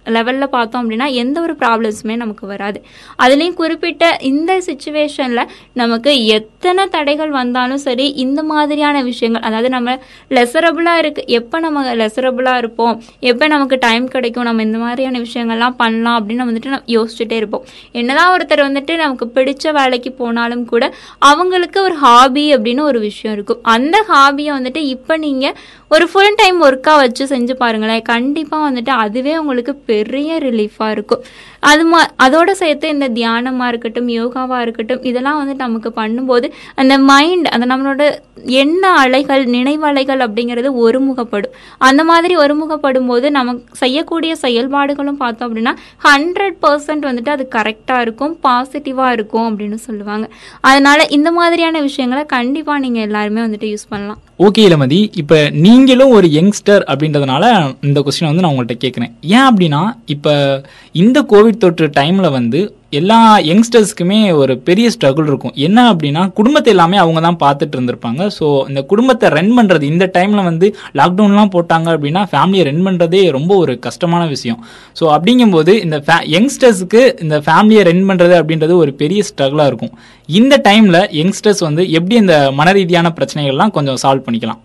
லெவலில் 0.05 0.53
பார்த்தோம் 0.55 0.81
அப்படின்னா 0.81 1.07
எந்த 1.23 1.37
ஒரு 1.41 1.53
ப்ராப்ளம்ஸுமே 1.61 2.15
நமக்கு 2.15 2.45
வராது. 2.47 2.79
அதுலேயும் 3.23 3.57
குறிப்பிட்ட 3.61 4.03
இந்த 4.31 4.51
சுச்சுவேஷனில் 4.67 5.49
நமக்கு 5.73 6.11
எத்தனை 6.37 6.85
தடைகள் 6.95 7.31
வந்தாலும் 7.39 7.81
சரி 7.87 8.07
இந்த 8.25 8.43
மாதிரியான 8.43 9.03
விஷயங்கள் 9.03 9.45
அதாவது 9.49 9.69
நம்ம 9.69 9.97
லெசரபுளாக 10.37 11.01
இருக்கு 11.03 11.23
எப்போ 11.39 11.59
நம்ம 11.59 11.95
லெசரபுளாக 12.01 12.61
இருப்போம் 12.63 12.95
எப்போ 13.31 13.47
நமக்கு 13.55 13.77
டைம் 13.87 14.07
கிடைக்கும் 14.07 14.47
நம்ம 14.49 14.63
இந்த 14.69 14.77
மாதிரியான 14.77 15.21
விஷயங்கள்லாம் 15.27 15.77
பண்ணலாம் 15.83 16.17
அப்படின்னு 16.19 16.47
வந்துட்டு 16.49 16.73
நம்ம 16.73 16.91
யோசிச்சுட்டே 16.97 17.37
இருப்போம். 17.41 17.65
என்னதான் 17.91 18.31
ஒருத்தர் 18.35 18.65
வந்துட்டு 18.67 18.95
நமக்கு 19.03 19.27
பிடிச்ச 19.35 19.73
வேலைக்கு 19.79 20.11
போனாலும் 20.21 20.65
கூட 20.65 20.93
அவங்களுக்கு 21.31 21.81
ஒரு 21.81 21.95
ஹாபி 22.05 22.45
அப்படின்னு 22.55 22.83
ஒரு 22.91 22.99
விஷயம் 22.99 23.35
இருக்கும். 23.35 23.61
அந்த 23.75 23.97
ஹாபியை 24.11 24.51
வந்துட்டு 24.57 24.81
இப்போ 24.95 25.13
நீங்கள் 25.17 25.55
ஒரு 25.93 26.05
ஃபுல் 26.11 26.35
டைம் 26.35 26.57
ஒர்க்காக 26.63 26.99
வச்சு 27.03 27.23
செஞ்சு 27.25 27.53
பாருங்களேன். 27.53 28.03
கண்டிப்பாக 28.11 28.67
வந்துட்டு 28.67 28.91
அதுவே 29.03 29.33
உங்களுக்கு 29.37 29.73
பெரிய 29.89 30.37
ரிலீஃபாக 30.45 30.95
இருக்கும். 30.95 31.23
அது 31.69 31.83
மா 31.85 31.99
அதோட 32.25 32.51
சேர்த்து 32.61 32.93
இந்த 32.95 33.07
தியானமாக 33.17 33.71
இருக்கட்டும் 33.71 34.09
யோகாவாக 34.17 34.61
இருக்கட்டும் 34.65 35.03
இதெல்லாம் 35.09 35.39
வந்து 35.41 35.55
நமக்கு 35.55 35.89
பண்ணும்போது 36.01 36.47
அந்த 36.75 36.93
மைண்ட் 37.11 37.47
அந்த 37.47 37.65
நம்மளோட 37.71 38.03
எண்ண 38.61 38.83
அலைகள் 39.01 39.43
நினைவலைகள் 39.55 40.21
அப்படிங்கிறது 40.25 40.69
ஒருமுகப்படும். 40.83 41.53
அந்த 41.87 42.01
மாதிரி 42.03 42.33
ஒருமுகப்படும் 42.43 43.09
போது 43.11 43.31
நமக்கு 43.31 43.77
செய்யக்கூடிய 43.83 44.31
செயல்பாடுகளும் 44.45 45.19
பார்த்தோம் 45.23 45.47
அப்படின்னா 45.47 45.73
ஹண்ட்ரட் 46.07 46.57
பர்சன்ட் 46.65 47.07
வந்துட்டு 47.09 47.33
அது 47.35 47.45
கரெக்டாக 47.57 48.05
இருக்கும் 48.05 48.33
பாசிட்டிவாக 48.47 49.15
இருக்கும் 49.17 49.47
அப்படின்னு 49.49 49.79
சொல்லுவாங்க. 49.87 50.25
அதனால 50.61 51.05
இந்த 51.17 51.31
மாதிரியான 51.31 51.81
விஷயங்களை 51.81 52.25
கண்டிப்பாக 52.35 52.79
நீங்கள் 52.85 53.07
எல்லாருமே 53.09 53.41
வந்துட்டு 53.45 53.69
யூஸ் 53.73 53.89
பண்ணலாம். 53.89 54.19
ஓகே 54.45 54.61
இளமதி. 54.69 54.99
இப்போ 55.21 55.37
நீங்களும் 55.65 56.13
ஒரு 56.17 56.27
யங்ஸ்டர் 56.37 56.83
அப்படின்றதுனால 56.91 57.45
இந்த 57.87 57.99
கொஸ்டின் 58.05 58.29
வந்து 58.29 58.43
நான் 58.43 58.53
உங்கள்கிட்ட 58.53 58.77
கேட்குறேன் 58.85 59.11
ஏன் 59.35 59.47
அப்படின்னா 59.49 59.81
இப்போ 60.15 60.33
இந்த 61.01 61.19
கோவிட் 61.31 61.50
தொற்று 61.61 61.87
டைமில் 61.97 62.35
வந்து 62.35 62.59
எல்லா 62.99 63.17
யங்ஸ்டர்ஸ்க்குமே 63.49 64.17
ஒரு 64.41 64.53
பெரிய 64.67 64.87
ஸ்ட்ரகிள் 64.93 65.27
இருக்கும். 65.29 65.53
என்ன 65.65 65.79
அப்படின்னா 65.91 66.21
குடும்பத்தை 66.39 66.69
எல்லாமே 66.73 66.97
அவங்க 67.03 67.19
தான் 67.25 67.37
பார்த்துட்டு 67.43 67.75
இருந்திருப்பாங்க. 67.77 68.21
ஸோ 68.37 68.45
இந்த 68.69 68.81
குடும்பத்தை 68.91 69.27
ரன் 69.35 69.51
பண்ணுறது 69.57 69.85
இந்த 69.91 70.05
டைமில் 70.15 70.47
வந்து 70.49 70.69
லாக்டவுன்லாம் 70.99 71.53
போட்டாங்க 71.55 71.87
அப்படின்னா 71.95 72.23
ஃபேமிலியை 72.31 72.65
ரன் 72.69 72.83
பண்ணுறதே 72.87 73.21
ரொம்ப 73.37 73.51
ஒரு 73.63 73.75
கஷ்டமான 73.85 74.23
விஷயம். 74.33 74.59
ஸோ 75.01 75.05
அப்படிங்கும்போது 75.17 75.75
இந்த 75.85 75.99
யங்ஸ்டர்ஸ்க்கு 76.35 77.03
இந்த 77.25 77.37
ஃபேமிலியை 77.47 77.85
ரன் 77.89 78.05
பண்ணுறது 78.09 78.35
அப்படின்றது 78.41 78.75
ஒரு 78.83 78.93
பெரிய 79.03 79.21
ஸ்ட்ரகிளாக 79.29 79.71
இருக்கும். 79.73 79.93
இந்த 80.29 80.57
டைமில் 80.67 81.01
யங்ஸ்டர்ஸ் 81.21 81.63
வந்து 81.69 81.85
எப்படி 81.99 82.17
இந்த 82.23 82.37
மன 82.59 82.73
ரீதியான 82.79 83.13
பிரச்சனைகள்லாம் 83.19 83.75
கொஞ்சம் 83.77 84.01
சால்வ் 84.05 84.27
பண்ணிக்கலாம்? 84.27 84.61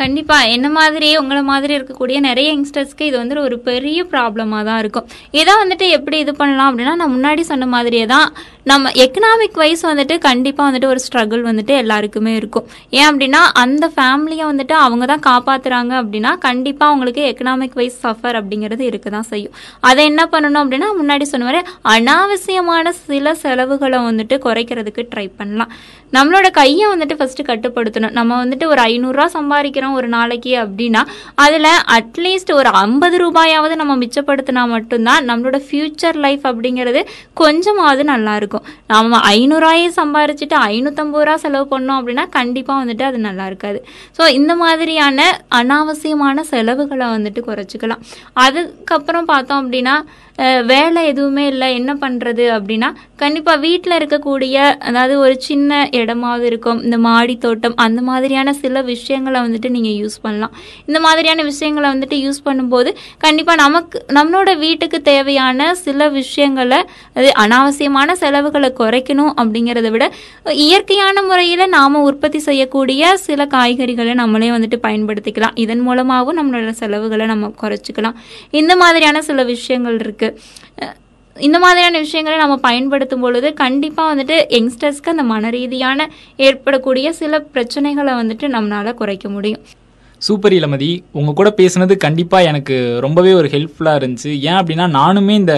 கண்டிப்பாக 0.00 0.50
என்ன 0.56 0.68
மாதிரி 0.78 1.08
உங்களை 1.20 1.42
மாதிரி 1.52 1.72
இருக்கக்கூடிய 1.78 2.18
நிறைய 2.28 2.48
யங்ஸ்டர்ஸ்க்கு 2.54 3.08
இது 3.10 3.16
வந்து 3.22 3.36
ஒரு 3.46 3.56
பெரிய 3.68 4.00
ப்ராப்ளமாக 4.12 4.62
தான் 4.68 4.80
இருக்கும். 4.82 5.06
இதை 5.40 5.52
வந்துட்டு 5.62 5.86
எப்படி 5.96 6.18
இது 6.24 6.34
பண்ணலாம் 6.40 6.68
அப்படின்னா 6.70 6.94
நான் 7.00 7.14
முன்னாடி 7.16 7.42
சொன்ன 7.50 7.68
மாதிரியே 7.74 8.06
தான். 8.14 8.28
நம்ம 8.70 8.90
எக்கனாமிக் 9.04 9.58
வைஸ் 9.62 9.82
வந்துட்டு 9.88 10.14
கண்டிப்பாக 10.28 10.66
வந்துட்டு 10.68 10.88
ஒரு 10.92 11.00
ஸ்ட்ரகிள் 11.06 11.42
வந்துட்டு 11.48 11.74
எல்லாருக்குமே 11.82 12.32
இருக்கும். 12.40 12.66
ஏன் 12.98 13.08
அப்படின்னா 13.10 13.42
அந்த 13.62 13.84
ஃபேமிலியை 13.96 14.44
வந்துட்டு 14.50 14.74
அவங்க 14.84 15.04
தான் 15.12 15.24
காப்பாற்றுறாங்க 15.28 15.92
அப்படின்னா 16.02 16.32
கண்டிப்பாக 16.46 16.90
அவங்களுக்கு 16.92 17.22
எக்கனாமிக் 17.32 17.76
வைஸ் 17.80 18.00
சஃபர் 18.06 18.38
அப்படிங்கிறது 18.40 18.84
இருக்க 18.90 19.10
தான் 19.16 19.28
செய்யும். 19.32 19.54
அதை 19.90 20.04
என்ன 20.12 20.24
பண்ணணும் 20.32 20.62
அப்படின்னா 20.64 20.88
முன்னாடி 21.00 21.26
சொன்ன 21.32 21.46
மாதிரி 21.50 21.62
அனாவசியமான 21.94 22.94
சில 23.06 23.34
செலவுகளை 23.44 24.00
வந்துட்டு 24.08 24.38
குறைக்கிறதுக்கு 24.46 25.04
ட்ரை 25.12 25.26
பண்ணலாம். 25.40 25.72
நம்மளோட 26.12 26.46
கையை 26.58 26.84
வந்துட்டு 26.90 27.14
ஃபர்ஸ்ட் 27.18 27.40
கட்டுப்படுத்தணும். 27.48 28.14
நம்ம 28.18 28.32
வந்துட்டு 28.42 28.66
ஒரு 28.72 28.80
ஐநூறுரூவா 28.90 29.26
சம்பாதிக்கிறோம் 29.36 29.94
ஒரு 29.98 30.08
நாளைக்கு 30.14 30.52
அப்படின்னா 30.62 31.02
அதில் 31.44 31.70
அட்லீஸ்ட் 31.96 32.52
ஒரு 32.58 32.70
ஐம்பது 32.82 33.16
ரூபாயாவது 33.24 33.74
நம்ம 33.80 33.96
மிச்சப்படுத்தினா 34.02 34.62
மட்டும்தான் 34.74 35.24
நம்மளோட 35.30 35.58
ஃபியூச்சர் 35.66 36.18
லைஃப் 36.26 36.44
அப்படிங்கிறது 36.50 37.02
கொஞ்சமாவது 37.42 38.04
நல்லாயிருக்கும் 38.12 38.66
நம்ம 38.94 39.20
ஐநூறுரூவாயே 39.34 39.88
சம்பாரிச்சுட்டு 40.00 40.58
ஐநூற்றம்பது 40.72 41.24
ரூபா 41.28 41.36
செலவு 41.44 41.66
பண்ணோம் 41.74 41.98
அப்படின்னா 42.00 42.26
கண்டிப்பாக 42.38 42.78
வந்துட்டு 42.82 43.06
அது 43.10 43.18
நல்லா 43.28 43.46
இருக்காது. 43.46 43.80
ஸோ 44.18 44.28
இந்த 44.38 44.54
மாதிரியான 44.62 45.28
அனாவசியமான 45.60 46.44
செலவுகளை 46.52 47.08
வந்துட்டு 47.16 47.42
குறைச்சிக்கலாம். 47.48 48.04
அதுக்கப்புறம் 48.46 49.28
பார்த்தோம் 49.32 49.60
அப்படின்னா 49.62 49.96
வேலை 50.70 51.00
எதுவுமே 51.10 51.44
இல்லை 51.50 51.68
என்ன 51.74 51.92
பண்ணுறது 52.00 52.44
அப்படின்னா 52.56 52.88
கண்டிப்பாக 53.22 53.58
வீட்டில் 53.64 53.94
இருக்கக்கூடிய 53.98 54.56
அதாவது 54.88 55.14
ஒரு 55.18 55.36
சின்ன 55.46 55.78
இடமாவது 56.00 56.44
இருக்கும் 56.50 56.80
இந்த 56.86 56.96
மாடி 57.06 57.34
தோட்டம் 57.44 57.76
அந்த 57.84 58.00
மாதிரியான 58.08 58.52
சில 58.62 58.82
விஷயங்களை 58.90 59.38
வந்துட்டு 59.46 59.68
நீங்கள் 59.76 59.96
யூஸ் 60.00 60.16
பண்ணலாம். 60.24 60.52
இந்த 60.88 60.98
மாதிரியான 61.06 61.44
விஷயங்களை 61.50 61.88
வந்துட்டு 61.94 62.18
யூஸ் 62.24 62.40
பண்ணும்போது 62.48 62.92
கண்டிப்பாக 63.24 63.58
நமக்கு 63.62 64.04
நம்மளோட 64.18 64.50
வீட்டுக்கு 64.64 65.00
தேவையான 65.10 65.68
சில 65.84 66.08
விஷயங்களை 66.18 66.80
அது 67.18 67.30
அனாவசியமான 67.44 68.16
செலவுகளை 68.22 68.70
குறைக்கணும் 68.80 69.32
அப்படிங்கிறத 69.40 69.90
விட 69.96 70.04
இயற்கையான 70.66 71.22
முறையில் 71.30 71.64
நாம் 71.76 71.98
உற்பத்தி 72.10 72.42
செய்யக்கூடிய 72.48 73.16
சில 73.26 73.46
காய்கறிகளை 73.56 74.14
நம்மளே 74.22 74.50
வந்துட்டு 74.56 74.80
பயன்படுத்திக்கலாம். 74.86 75.56
இதன் 75.64 75.84
மூலமாகவும் 75.88 76.38
நம்மளோட 76.40 76.74
செலவுகளை 76.82 77.26
நம்ம 77.32 77.52
குறைச்சிக்கலாம். 77.62 78.16
இந்த 78.60 78.72
மாதிரியான 78.84 79.22
சில 79.30 79.42
விஷயங்கள் 79.54 79.98
இருக்குது 80.04 80.25
இந்த 81.36 81.56
மாதிரியான 81.62 81.98
விஷயங்களை 82.04 82.36
நம்ம 82.42 82.54
பயன்படுத்தும் 82.68 83.24
பொழுது 83.24 83.48
கண்டிப்பாக 83.64 84.10
வந்துட்டு 84.12 84.36
யங்ஸ்டர்ஸ்க்கு 84.56 85.12
அந்த 85.14 85.24
மன 85.32 85.50
ரீதியான 85.56 86.06
ஏற்படக்கூடிய 86.46 87.08
சில 87.18 87.40
பிரச்சனைகளை 87.56 88.12
வந்துட்டு 88.20 88.48
நம்மளால் 88.54 88.98
குறைக்க 89.00 89.28
முடியும். 89.34 89.64
சூப்பர் 90.22 90.54
இளமதி 90.58 90.88
உங்க 91.18 91.30
கூட 91.38 91.48
பேசுனது 91.58 91.94
கண்டிப்பா 92.04 92.38
எனக்கு 92.50 92.76
ரொம்பவே 93.04 93.32
ஒரு 93.40 93.48
ஹெல்ப்ஃபுல்லா 93.54 93.92
இருந்துச்சு. 93.98 94.30
ஏன் 94.48 94.58
அப்படின்னா 94.60 94.86
நானுமே 95.00 95.34
இந்த 95.42 95.56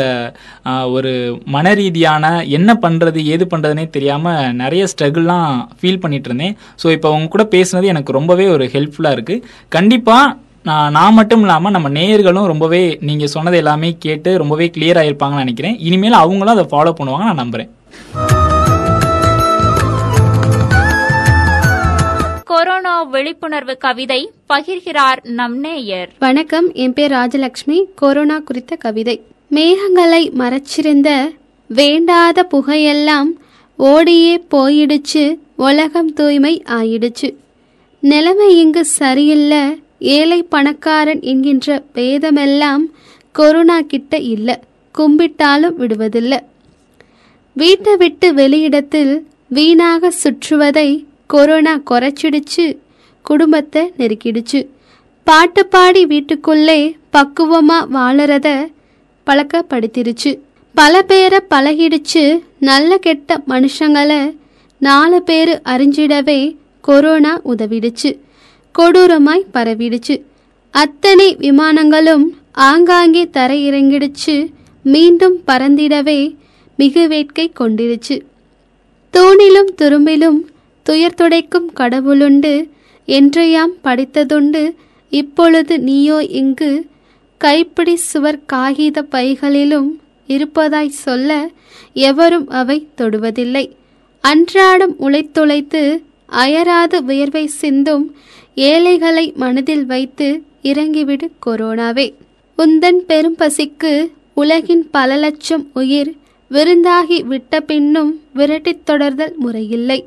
ஒரு 0.97 1.13
மன 1.55 1.75
ரீதியான 1.81 2.33
என்ன 2.59 2.75
பண்றது 2.85 3.23
ஏது 3.35 3.47
பண்றதுனே 3.53 3.85
தெரியாம 3.97 4.35
நிறைய 4.63 4.85
ஸ்ட்ரகிள்லாம் 4.93 5.53
ஃபீல் 5.79 6.03
பண்ணிட்டு 6.05 6.31
இருந்தேன். 6.31 6.57
ஸோ 6.83 6.89
இப்போ 6.97 7.15
உங்க 7.19 7.31
கூட 7.37 7.47
பேசுனது 7.57 7.93
எனக்கு 7.95 8.19
ரொம்பவே 8.19 8.49
ஒரு 8.57 8.67
ஹெல்ப்ஃபுல்லா 8.75 9.15
இருக்கு. 9.19 9.39
கண்டிப்பா 9.79 10.19
நான் 10.62 10.93
நான் 10.93 11.15
மட்டும் 11.15 11.41
இல்லாமல் 11.41 11.73
நம்ம 11.73 11.88
நேயர்களும் 11.88 12.47
ரொம்பவே 12.47 12.99
நீங்கள் 13.00 13.29
சொன்னது 13.29 13.57
எல்லாமே 13.57 13.97
கேட்டு 13.99 14.38
ரொம்பவே 14.38 14.71
கிளியர் 14.75 14.99
ஆயிருப்பாங்கன்னு 15.03 15.43
நினைக்கிறேன். 15.45 15.79
இனிமேல் 15.79 16.12
அவங்களும் 16.12 16.55
அதை 16.55 16.67
ஃபாலோ 16.71 16.93
பண்ணுவாங்க 16.99 17.27
நான் 17.29 17.43
நம்புறேன். 17.45 17.71
கொரோனா 22.45 23.03
விழிப்புணர்வு 23.03 23.77
கவிதை 23.77 24.33
பகிர்கிறார் 24.49 25.21
நம் 25.23 25.59
நேயர். 25.59 26.12
வணக்கம் 26.19 26.73
என் 26.73 26.93
பேர் 26.93 27.12
ராஜலக்ஷ்மி. 27.12 27.83
கொரோனா 27.95 28.38
குறித்த 28.38 28.77
கவிதை. 28.77 29.23
மேகங்களை 29.50 30.23
மறைச்சிருந்த 30.41 31.11
வேண்டாத 31.67 32.47
புகையெல்லாம் 32.53 33.31
ஓடியே 33.77 34.45
போயிடுச்சு 34.55 35.35
உலகம் 35.57 36.12
தூய்மை 36.12 36.62
ஆயிடுச்சு. 36.69 37.35
நிலைமை 38.00 38.59
இங்கு 38.59 38.85
சரியில்லை 38.85 39.62
ஏழை 39.99 40.43
பணக்காரன் 40.43 41.21
என்கின்ற 41.21 41.83
பேதமெல்லாம் 41.95 42.83
கொரோனா 43.33 43.81
கிட்ட 43.81 44.19
இல்ல. 44.19 44.61
கும்பிட்டாலும் 44.99 45.75
விடுவதில்லை. 45.78 46.38
வீட்டை 47.52 47.97
விட்டு 47.97 48.35
வெளியிடத்தில் 48.35 49.26
வீணாக 49.49 50.12
சுற்றுவதை 50.23 51.05
கொரோனா 51.26 51.81
குறைச்சிடுச்சு 51.90 52.76
குடும்பத்தை 53.23 53.93
நெருக்கிடுச்சு. 53.99 54.67
பாட்டு 55.25 55.67
பாடி 55.67 56.07
வீட்டுக்குள்ளே 56.07 56.97
பக்குவமா 57.12 57.87
வாழறத 57.93 58.67
பழக்கப்படுத்திருச்சு. 59.26 60.38
பல 60.75 61.02
பேரை 61.02 61.38
பழகிடுச்சு 61.50 62.43
நல்ல 62.59 62.97
கெட்ட 62.97 63.40
மனுஷங்களை 63.49 64.37
நாலு 64.78 65.23
பேர் 65.23 65.61
அறிஞ்சிடவே 65.64 66.57
கொரோனா 66.81 67.40
உதவிடுச்சு. 67.45 68.19
கொடூரமாய் 68.78 69.50
பரவிடுச்சு. 69.54 70.16
அத்தனை 70.75 71.37
விமானங்களும் 71.37 72.25
ஆங்காங்கே 72.52 73.25
தரையிறங்கிடுச்சு. 73.32 74.37
மீண்டும் 74.85 75.37
பறந்திடவே 75.47 76.20
மிகு 76.78 77.08
வேட்கை 77.08 77.47
கொண்டிருச்சு. 77.52 78.16
தூணிலும் 79.14 79.70
துரும்பிலும் 79.76 80.38
துயர் 80.82 81.18
துடைக்கும் 81.20 81.68
கடவுளுண்டு 81.76 82.68
என்று 83.08 83.50
யாம் 83.50 83.75
படித்ததுண்டு. 83.85 84.62
இப்பொழுது 85.12 85.75
நீயோ 85.78 86.18
இங்கு 86.40 86.70
கைப்பிடி 87.40 87.97
சுவர் 87.97 88.40
காகித 88.47 89.02
பைகளிலும் 89.12 89.88
இருப்பதாய் 90.26 90.99
சொல்ல 91.04 91.50
எவரும் 91.92 92.49
அவை 92.49 92.78
தொடுவதில்லை. 92.97 93.64
அன்றாடம் 94.25 94.94
உழைத்துழைத்து 95.00 95.82
அயராது 96.32 96.99
வியர்வை 97.04 97.47
சிந்தும் 97.61 98.04
ஏழைகளை 98.67 99.33
மனதில் 99.37 99.87
வைத்து 99.87 100.43
இறங்கிவிடு 100.62 101.27
கொரோனாவே. 101.47 102.07
உந்தன் 102.59 103.00
பெரும் 103.11 103.37
பசிக்கு 103.38 103.93
உலகின் 104.35 104.85
பல 104.91 105.17
லட்சம் 105.17 105.65
உயிர் 105.75 106.11
விருந்தாகி 106.50 107.19
விட்ட 107.23 107.61
பின்னும் 107.61 108.21
விரட்டித் 108.35 108.85
தொடர்தல் 108.87 109.35
முறையில்லை. 109.37 110.00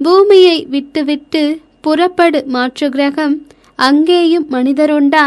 பூமியை 0.00 0.66
விட்டுவிட்டு 0.70 1.42
புறப்படு 1.80 2.44
மாற்று 2.46 2.88
கிரகம் 2.88 3.46
அங்கேயும் 3.76 4.46
மனிதருண்டா? 4.50 5.26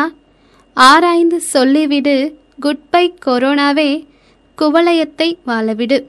ஆராய்ந்து 0.74 1.42
சொல்லிவிடு 1.54 2.16
குட்பை 2.60 3.14
கொரோனாவே 3.26 3.90
குவளையத்தை 4.58 5.30
வாழவிடு. 5.48 6.00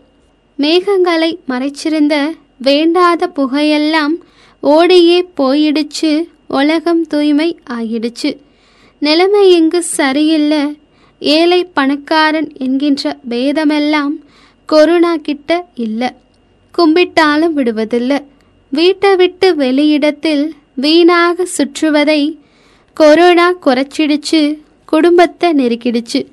மேகங்களை 0.59 1.31
மறைச்சிருந்த 1.49 2.15
வேண்டாத 2.59 3.31
புகையெல்லாம் 3.37 4.15
ஓடியே 4.63 5.19
போயிடுச்சு 5.37 6.13
உலகம் 6.49 7.07
தூய்மை 7.07 7.59
ஆகிடுச்சு. 7.71 8.37
நிலைமை 8.99 9.53
இங்கு 9.53 9.83
சரியில்லை. 9.83 10.79
ஏழை 11.21 11.65
பணக்காரன் 11.65 12.53
என்கின்ற 12.59 13.17
பேதமெல்லாம் 13.29 14.15
கொரோனா 14.67 15.17
கிட்ட 15.17 15.67
இல்லை. 15.75 16.11
கும்பிட்டாலும் 16.79 17.53
விடுவதில்லை. 17.57 18.19
வீட்டை 18.69 19.17
விட்டு 19.17 19.55
வெளியிடத்தில் 19.55 20.55
வீணாக 20.75 21.47
சுற்றுவதை 21.59 22.37
கொரோனா 22.95 23.53
குறைச்சிடுச்சு 23.53 24.59
குடும்பத்தை 24.87 25.53
நெருக்கிடுச்சு. 25.53 26.27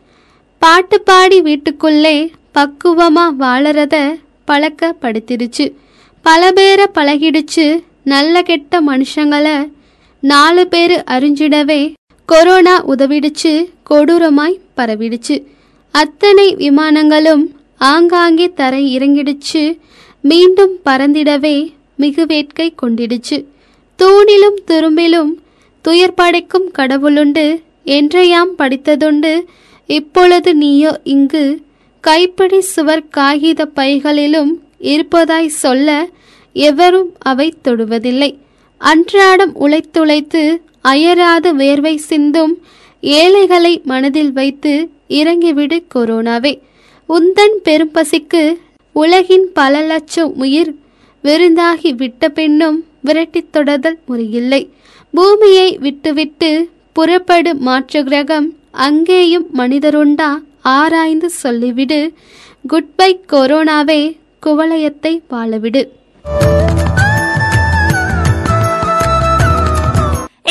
பாட்டு 0.59 1.01
பாடி 1.01 1.41
வீட்டுக்குள்ளே 1.41 2.31
பக்குவமா 2.53 3.33
வாழறத 3.39 4.19
பழக்கப்படுத்திடுச்சு. 4.47 5.71
பல 6.21 6.51
பேரை 6.51 6.85
பழகிடுச்சு. 6.95 7.83
நல்ல 8.03 8.41
கெட்ட 8.41 8.81
மனுஷங்களை 8.81 9.71
நாலு 10.23 10.67
பேர் 10.67 10.93
அறிஞ்சிடவே 11.11 11.93
கொரோனா 12.25 12.75
உதவிடுச்சு 12.87 13.51
கொடூரமாய் 13.89 14.59
பரவிடுச்சு. 14.77 15.35
அத்தனை 15.91 16.45
விமானங்களும் 16.55 17.43
ஆங்காங்கே 17.77 18.53
தரை 18.53 18.97
இறங்கிடுச்சு. 18.97 19.63
மீண்டும் 20.21 20.73
பறந்திடவே 20.85 21.73
மிகு 21.95 22.25
வேட்கை 22.25 22.73
கொண்டிடுச்சு. 22.81 23.37
தூணிலும் 23.99 24.59
துரும்பிலும் 24.67 25.33
துயர் 25.81 26.13
படைக்கும் 26.13 26.69
கடவுளுண்டு 26.77 27.45
என்றையாம் 27.85 28.53
படித்ததுண்டு 28.57 29.33
இப்பொழுது 29.89 30.55
நீயோ 30.55 30.99
இங்கு 31.03 31.43
கைப்பிடி 32.03 32.59
சுவர் 32.59 33.07
காகித 33.07 33.65
பைகளிலும் 33.75 34.53
இருப்பதாய் 34.93 35.57
சொல்ல 35.63 36.09
எவரும் 36.53 37.11
அவை 37.19 37.53
தொடுவதில்லை. 37.63 38.31
அன்றாடம் 38.83 39.53
உழைத்துழைத்து 39.55 40.41
அயராது 40.81 41.55
வேர்வை 41.57 41.95
சிந்தும் 41.95 42.53
ஏழைகளை 43.01 43.81
மனதில் 43.83 44.31
வைத்து 44.31 44.89
இறங்கிவிடு 45.07 45.77
கொரோனாவே. 45.95 46.53
உந்தன் 47.09 47.55
பெரும்பசிக்கு 47.63 48.53
உலகின் 48.93 49.45
பல 49.53 49.81
லட்சம் 49.81 50.35
உயிர் 50.35 50.75
விருந்தாகி 51.23 51.95
விட்ட 51.95 52.29
பெண்ணும் 52.29 52.83
விரட்டித் 53.03 53.49
தொடர்தல் 53.53 53.99
முறையில்லை. 54.05 54.69
பூமியை 55.11 55.77
விட்டுவிட்டு 55.77 56.69
புறப்படு 56.93 57.55
மாற்று 57.55 58.03
கிரகம் 58.03 58.53
அங்கேயும் 58.71 59.47
மனிதருண்டா 59.53 60.31
ஆராய்ந்து 60.61 61.31
சொல்லிவிடு. 61.43 62.13
குட்பை 62.67 63.11
கொரோனாவே 63.31 64.17
குவளையத்தை 64.45 65.19
வாழவிடு. 65.29 65.83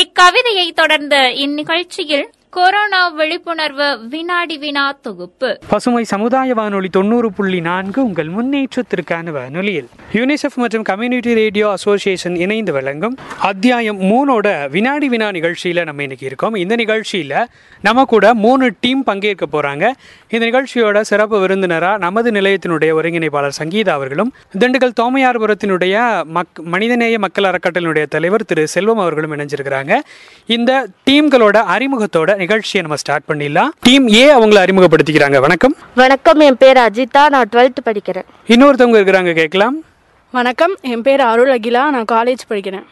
இக்கவிதையை 0.02 0.72
தொடர்ந்த 0.72 1.16
இந்நிகழ்ச்சியில் 1.16 2.24
கொரோனா 2.50 3.08
விழிப்புணர்வு 3.08 4.08
வினாடி 4.08 4.58
வினா 4.58 4.92
தொகுப்பு. 4.92 5.58
பசுமை 5.68 6.04
சமுதாய 6.04 6.54
வானொலி 6.54 6.88
தொண்ணூறு 6.88 7.32
புள்ளி 7.32 7.60
நான்கு 7.60 8.04
உங்கள் 8.04 8.28
முன்னேற்றத்திற்கான 8.28 9.30
வானொலியில். 9.30 9.88
யூனிசெஃப் 10.12 10.54
மற்றும் 10.54 10.82
கம்யூனிட்டி 10.82 11.34
ரேடியோ 11.34 11.70
அசோசியேஷன் 11.70 12.36
இணைந்து 12.36 12.72
வழங்கும் 12.72 13.18
அத்தியாயம் 13.38 14.00
மூணோட 14.00 14.70
வினாடி 14.70 15.08
வினா 15.08 15.30
நிகழ்ச்சியில் 15.30 15.84
நம்ம 15.84 16.02
இன்னைக்கு 16.02 16.26
இருக்கோம். 16.26 16.54
இந்த 16.54 16.76
நிகழ்ச்சியில் 16.76 17.46
நம்ம 17.82 18.04
கூட 18.04 18.34
மூணு 18.34 18.72
டீம் 18.80 19.04
பங்கேற்க 19.04 19.46
போகிறாங்க 19.46 19.92
இந்த 20.32 20.46
நிகழ்ச்சியோட 20.46 21.00
சிறப்பு 21.00 21.40
விருந்தினராக 21.40 21.96
நமது 21.96 22.30
நிலையத்தினுடைய 22.30 22.94
ஒருங்கிணைப்பாளர் 23.02 23.50
சங்கீதா 23.62 23.88
அவர்களும் 23.88 24.32
திண்டுக்கல் 24.58 24.92
தோமையார்புரத்தினுடைய 25.00 26.22
மக் 26.34 26.62
மனிதநேய 26.62 27.18
மக்கள் 27.18 27.44
அறக்கட்டளையினுடைய 27.44 28.06
தலைவர் 28.06 28.44
திரு 28.44 28.68
செல்வம் 28.68 28.98
அவர்களும் 28.98 29.32
இணைஞ்சிருக்கிறாங்க. 29.32 29.98
இந்த 30.46 30.86
டீம்களோட 31.10 31.62
அறிமுகத்தோட 31.74 32.36
நிகழ்ச்சியை 32.36 32.86
நம்ம 32.86 32.96
ஸ்டார்ட் 32.96 33.22
பண்ணிடலாம். 33.28 33.68
டீம் 33.80 34.08
ஏ 34.08 34.34
அவங்கள 34.34 34.58
அறிமுகப்படுத்திக்கிறாங்க. 34.58 35.40
வணக்கம். 35.40 35.76
வணக்கம் 35.94 36.40
என் 36.40 36.56
பேர் 36.56 36.76
அஜிதா. 36.76 37.28
நான் 37.28 37.48
டுவெல்த் 37.52 37.84
படிக்கிறேன். 37.84 38.24
இன்னொருத்தவங்க 38.48 38.98
இருக்கிறாங்க 39.00 39.34
கேட்கலாம். 39.34 39.76
வணக்கம் 40.30 40.76
என் 40.80 41.02
பேர் 41.02 41.20
அருள் 41.20 41.58
அகிலா. 41.58 41.88
நான் 41.90 42.04
காலேஜ் 42.12 42.50
படிக்கிறேன். 42.50 42.84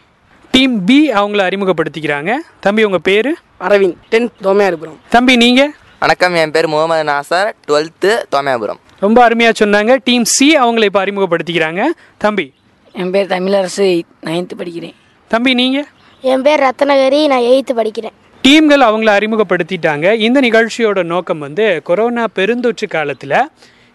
டீம் 0.51 0.85
பி 0.85 1.13
அவங்கள 1.13 1.47
அறிமுகப்படுத்திக்கிறாங்க. 1.47 2.33
தம்பி 2.61 2.85
உங்க 2.85 2.99
பேரு? 2.99 3.37
அரவிந்த் 3.61 3.97
டென்த் 4.11 4.29
தோமையாருபுரம். 4.43 4.97
தம்பி 5.09 5.37
நீங்க? 5.37 5.71
வணக்கம் 6.01 6.35
என் 6.35 6.51
பேர் 6.51 6.67
முகமது 6.67 7.13
நாசர் 7.13 7.53
டுவெல்த்து 7.69 8.23
தோமையாபுரம். 8.33 8.79
ரொம்ப 9.01 9.29
அருமையா 9.29 9.53
சொன்னாங்க. 9.65 9.99
டீம் 10.05 10.25
சி 10.25 10.59
அவங்கள 10.59 10.85
இப்ப 10.85 11.05
அறிமுகப்படுத்திக்கிறாங்க. 11.05 11.85
தம்பி? 12.19 12.53
என் 12.93 13.11
பேர் 13.11 13.27
தமிழரசு 13.27 14.03
நைன்த்து 14.25 14.51
படிக்கிறேன். 14.59 14.95
தம்பி 15.29 15.55
நீங்க? 15.55 15.87
என் 16.21 16.43
பேர் 16.43 16.61
ரத்னகரி 16.61 17.27
நான் 17.27 17.41
எயித்து 17.41 17.77
படிக்கிறேன். 17.77 18.13
டீம்கள் 18.43 18.83
அவங்கள 18.83 19.11
அறிமுகப்படுத்திட்டாங்க. 19.17 20.13
இந்த 20.13 20.41
நிகழ்ச்சியோட 20.41 21.03
நோக்கம் 21.03 21.39
வந்து 21.39 21.81
கொரோனா 21.85 22.25
பெருந்தொற்று 22.35 22.89
காலத்தில் 22.89 23.49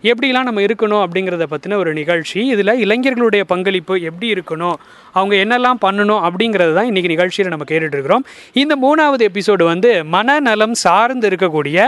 எப்படிலாம் 0.04 0.44
நம்ம 0.44 0.62
இருக்கணும் 0.62 1.04
அப்படிங்கிறத 1.06 1.46
பற்றின 1.52 1.76
ஒரு 1.76 1.94
நிகழ்ச்சி. 1.94 2.48
இதில் 2.48 2.88
இளைஞர்களுடைய 2.88 3.44
பங்களிப்பு 3.48 4.02
எப்படி 4.02 4.34
இருக்கணும் 4.34 4.74
அவங்க 5.14 5.36
என்னெல்லாம் 5.36 5.82
பண்ணணும் 5.82 6.24
அப்படிங்கிறது 6.28 6.74
தான் 6.74 6.90
இன்றைக்கி 6.90 7.12
நிகழ்ச்சியில் 7.16 7.52
நம்ம 7.52 7.66
கேட்டுட்ருக்கிறோம் 7.72 8.26
இந்த 8.54 8.76
மூணாவது 8.76 9.30
எபிசோடு 9.30 9.64
வந்து 9.64 10.04
மனநலம் 10.04 10.74
சார்ந்து 10.74 11.30
இருக்கக்கூடிய 11.30 11.88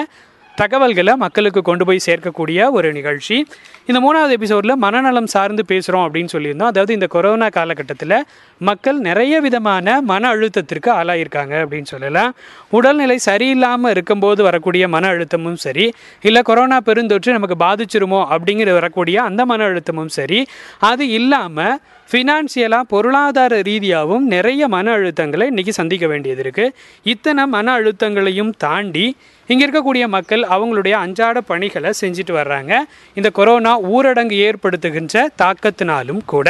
தகவல்களை 0.55 1.15
மக்களுக்கு 1.15 1.61
கொண்டு 1.61 1.85
போய் 1.85 1.99
சேர்க்கக்கூடிய 2.05 2.71
ஒரு 2.71 2.93
நிகழ்ச்சி. 2.93 3.45
இந்த 3.89 3.99
மூணாவது 4.03 4.29
எபிசோடில் 4.29 4.75
மனநலம் 4.75 5.25
சார்ந்து 5.25 5.63
பேசுகிறோம் 5.69 6.05
அப்படின்னு 6.05 6.31
சொல்லியிருந்தோம். 6.33 6.71
அதாவது 6.71 6.93
இந்த 6.93 7.07
கொரோனா 7.07 7.47
காலகட்டத்தில் 7.49 8.25
மக்கள் 8.57 8.97
நிறைய 8.99 9.39
விதமான 9.39 10.01
மன 10.01 10.33
அழுத்தத்திற்கு 10.33 10.89
ஆளாயிருக்காங்க 10.99 11.53
அப்படின்னு 11.63 11.83
சொல்லலாம். 11.83 12.35
உடல்நிலை 12.69 13.19
சரியில்லாமல் 13.25 13.89
இருக்கும்போது 13.89 14.43
வரக்கூடிய 14.43 14.87
மன 14.87 15.07
அழுத்தமும் 15.07 15.53
சரி 15.53 15.93
இல்லை 16.21 16.41
கொரோனா 16.41 16.79
பெருந்தொற்று 16.81 17.31
நமக்கு 17.31 17.57
பாதிச்சிருமோ 17.65 18.25
அப்படிங்கிற 18.35 18.73
வரக்கூடிய 18.73 19.21
அந்த 19.21 19.45
மன 19.45 19.63
அழுத்தமும் 19.63 20.05
சரி 20.05 20.47
அது 20.79 21.09
இல்லாமல் 21.09 21.79
ஃபினான்சியலாக 22.11 22.81
பொருளாதார 22.81 23.61
ரீதியாகவும் 23.61 24.23
நிறைய 24.23 24.67
மன 24.67 24.91
அழுத்தங்களை 24.91 25.47
இன்றைக்கி 25.51 25.69
சந்திக்க 25.69 26.07
வேண்டியது 26.07 26.43
இருக்குது 26.43 26.73
இத்தனை 27.03 27.45
மன 27.45 27.71
அழுத்தங்களையும் 27.79 28.53
தாண்டி 28.57 29.15
இங்கே 29.49 29.65
இருக்கக்கூடிய 29.65 30.07
மக்கள் 30.07 30.41
அவங்களுடைய 30.43 30.91
அன்றாட 30.91 31.41
பணிகளை 31.41 31.91
செஞ்சுட்டு 32.01 32.33
வர்றாங்க. 32.37 32.73
இந்த 33.13 33.29
கொரோனா 33.29 33.76
ஊரடங்கு 33.93 34.37
ஏற்படுத்துகின்ற 34.47 35.25
தாக்கத்தினாலும் 35.41 36.21
கூட. 36.25 36.47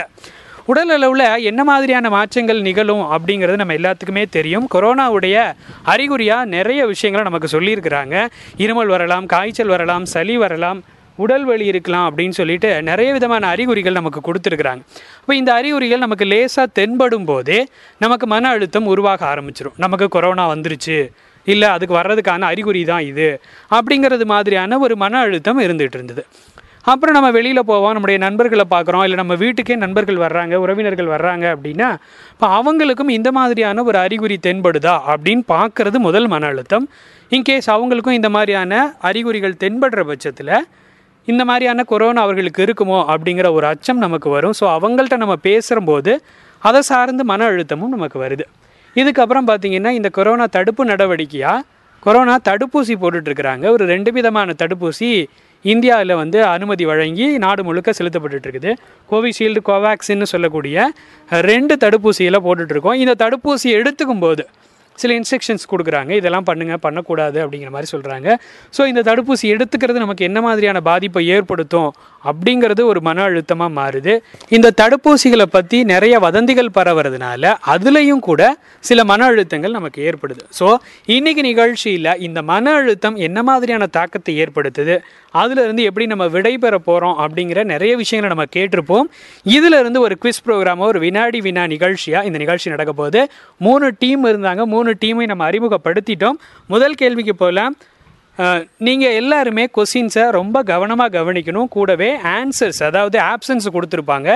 உடல் 0.72 0.90
அளவில் 0.96 1.44
என்ன 1.50 1.62
மாதிரியான 1.64 2.10
மாற்றங்கள் 2.10 2.62
நிகழும் 2.62 3.04
அப்படிங்கிறது 3.16 3.62
நம்ம 3.62 3.76
எல்லாத்துக்குமே 3.80 4.24
தெரியும். 4.30 4.68
கொரோனாவுடைய 4.74 5.36
அறிகுறியாக 5.94 6.50
நிறைய 6.56 6.82
விஷயங்களை 6.86 7.24
நமக்கு 7.30 7.50
சொல்லியிருக்கிறாங்க. 7.56 8.16
இருமல் 8.66 8.94
வரலாம் 8.96 9.26
காய்ச்சல் 9.26 9.74
வரலாம் 9.76 10.06
சளி 10.06 10.38
வரலாம் 10.38 10.82
உடல் 11.18 11.46
வலி 11.46 11.66
இருக்கலாம் 11.66 12.08
அப்படின்னு 12.10 12.36
சொல்லிட்டு 12.40 12.70
நிறைய 12.82 13.14
விதமான 13.14 13.48
அறிகுறிகள் 13.54 13.98
நமக்கு 14.00 14.20
கொடுத்துருக்குறாங்க. 14.26 14.82
அப்போ 15.22 15.36
இந்த 15.36 15.52
அறிகுறிகள் 15.54 16.04
நமக்கு 16.06 16.26
லேசாக 16.26 16.68
தென்படும் 16.80 17.26
போதே 17.26 17.60
நமக்கு 18.04 18.28
மன 18.28 18.50
அழுத்தம் 18.50 18.86
உருவாக 18.86 19.26
ஆரம்பிச்சிடும் 19.36 19.78
நமக்கு 19.78 20.08
கொரோனா 20.08 20.46
வந்துருச்சு 20.54 20.98
இல்லை 21.44 21.70
அதுக்கு 21.70 21.96
வர்றதுக்கான 21.98 22.48
அறிகுறி 22.52 22.84
தான் 22.84 23.06
இது 23.06 23.42
அப்படிங்கிறது 23.78 24.26
மாதிரியான 24.26 24.80
ஒரு 24.80 24.96
மன 24.96 25.20
அழுத்தம் 25.20 25.60
இருந்துகிட்டு 25.60 25.98
இருந்தது. 26.00 26.26
அப்புறம் 26.92 27.16
நம்ம 27.16 27.30
வெளியில் 27.36 27.68
போவோம் 27.70 27.94
நம்முடைய 27.96 28.18
நண்பர்களை 28.24 28.66
பார்க்குறோம் 28.74 29.02
இல்லை 29.06 29.18
நம்ம 29.20 29.36
வீட்டுக்கே 29.42 29.76
நண்பர்கள் 29.82 30.20
வர்றாங்க 30.26 30.56
உறவினர்கள் 30.64 31.10
வர்றாங்க 31.14 31.46
அப்படின்னா 31.56 31.88
இப்போ 32.34 32.48
அவங்களுக்கும் 32.58 33.12
இந்த 33.16 33.30
மாதிரியான 33.38 33.84
ஒரு 33.90 33.98
அறிகுறி 34.04 34.38
தென்படுதா 34.48 34.94
அப்படின்னு 35.12 35.44
பார்க்கறது 35.56 36.00
முதல் 36.06 36.28
மன 36.34 36.48
அழுத்தம். 36.52 36.86
இன்கேஸ் 37.32 37.68
அவங்களுக்கும் 37.74 38.18
இந்த 38.20 38.30
மாதிரியான 38.36 38.74
அறிகுறிகள் 39.10 39.56
தென்படுற 39.64 40.04
பட்சத்தில் 40.10 40.54
இந்த 41.28 41.44
மாதிரியான 41.50 41.84
கொரோனா 41.92 42.22
அவர்களுக்கு 42.26 42.62
இருக்குமோ 42.68 43.00
அப்படிங்கிற 43.14 43.48
ஒரு 43.58 43.68
அச்சம் 43.72 44.04
நமக்கு 44.06 44.30
வரும். 44.36 44.56
ஸோ 44.60 44.66
அவங்கள்ட்ட 44.76 45.18
நம்ம 45.24 45.36
பேசுகிறபோது 45.48 46.14
அதை 46.62 46.82
சார்ந்து 46.92 47.26
மன 47.32 47.50
அழுத்தமும் 47.52 47.94
நமக்கு 47.96 48.20
வருது. 48.26 48.46
இதுக்கப்புறம் 48.96 49.50
பார்த்தீங்கன்னா 49.50 49.94
இந்த 50.00 50.12
கொரோனா 50.20 50.48
தடுப்பு 50.58 50.86
நடவடிக்கையாக 50.92 51.66
கொரோனா 52.06 52.38
தடுப்பூசி 52.50 52.94
போட்டுட்ருக்குறாங்க 53.02 53.66
ஒரு 53.76 53.84
ரெண்டு 53.94 54.10
விதமான 54.18 54.54
தடுப்பூசி 54.62 55.10
இந்தியாவில் 55.66 56.20
வந்து 56.22 56.40
அனுமதி 56.54 56.86
வழங்கி 56.92 57.28
நாடு 57.46 57.64
முழுக்க 57.70 57.94
செலுத்தப்பட்டுட்டு 58.00 58.48
இருக்குது 58.50 58.74
கோவிஷீல்டு 59.10 59.62
கோவேக்சின்னு 59.70 60.32
சொல்லக்கூடிய 60.34 60.88
ரெண்டு 61.50 61.76
தடுப்பூசியில் 61.86 62.44
போட்டுட்ருக்கோம் 62.48 63.02
இந்த 63.04 63.16
தடுப்பூசி 63.24 63.70
எடுத்துக்கும் 63.82 64.24
போது 64.26 64.46
சில 65.02 65.16
இன்ஸ்ட்ரக்ஷன்ஸ் 65.20 65.70
கொடுக்குறாங்க. 65.72 66.12
இதெல்லாம் 66.20 66.46
பண்ணுங்கள் 66.50 66.82
பண்ணக்கூடாது 66.86 67.38
அப்படிங்கிற 67.44 67.72
மாதிரி 67.74 67.90
சொல்கிறாங்க 67.92 68.28
ஸோ 68.76 68.82
இந்த 68.92 69.02
தடுப்பூசி 69.10 69.46
எடுத்துக்கிறது 69.56 70.04
நமக்கு 70.04 70.24
என்ன 70.30 70.40
மாதிரியான 70.46 70.80
பாதிப்பை 70.88 71.24
ஏற்படுத்தும் 71.36 71.90
அப்படிங்கிறது 72.24 72.82
ஒரு 72.92 73.00
மன 73.08 73.22
அழுத்தமாக 73.28 73.72
மாறுது. 73.80 74.14
இந்த 74.56 74.72
தடுப்பூசிகளை 74.82 75.48
பற்றி 75.56 75.78
நிறைய 75.94 76.16
வதந்திகள் 76.26 76.72
பரவுறதுனால 76.78 77.54
அதுலேயும் 77.74 78.24
கூட 78.30 78.42
சில 78.90 79.04
மன 79.12 79.28
அழுத்தங்கள் 79.32 79.78
நமக்கு 79.80 80.02
ஏற்படுது. 80.10 80.42
ஸோ 80.60 80.68
இன்றைக்கி 81.18 81.44
நிகழ்ச்சியில் 81.50 82.12
இந்த 82.28 82.42
மன 82.52 82.74
அழுத்தம் 82.80 83.20
என்ன 83.28 83.44
மாதிரியான 83.50 83.90
தாக்கத்தை 84.00 84.36
ஏற்படுத்துது 84.46 84.98
அதுலேருந்து 85.42 85.88
எப்படி 85.90 86.08
நம்ம 86.14 86.28
விடைபெற 86.36 86.76
போகிறோம் 86.90 87.18
அப்படிங்கிற 87.24 87.64
நிறைய 87.74 87.96
விஷயங்களை 88.04 88.32
நம்ம 88.36 88.48
கேட்டிருப்போம். 88.56 89.10
இதிலிருந்து 89.58 90.02
ஒரு 90.06 90.18
குவிஸ் 90.24 90.44
ப்ரோக்ராமோ 90.46 90.88
ஒரு 90.94 91.02
வினாடி 91.06 91.42
வினா 91.50 91.66
நிகழ்ச்சியாக 91.76 92.28
இந்த 92.30 92.38
நிகழ்ச்சி 92.46 92.74
நடக்க 92.76 92.94
போகுது. 93.02 93.24
மூணு 93.68 93.88
டீம் 94.04 94.26
இருந்தாங்க. 94.32 94.66
மூணு 94.76 94.94
டீமை 95.04 95.28
நம்ம 95.34 95.46
அறிமுகப்படுத்திட்டோம். 95.52 96.40
முதல் 96.76 97.00
கேள்விக்கு 97.04 97.36
போகலாம். 97.44 97.76
நீங்கள் 98.88 99.16
எல்லாருமே 99.20 99.64
கொஸ்டின்ஸை 99.76 100.24
ரொம்ப 100.36 100.58
கவனமாக 100.72 101.10
கவனிக்கணும். 101.16 101.70
கூடவே 101.76 102.10
ஆன்சர்ஸ் 102.34 102.82
அதாவது 102.88 103.18
ஆப்ஷன்ஸ் 103.32 103.68
கொடுத்துருப்பாங்க. 103.76 104.30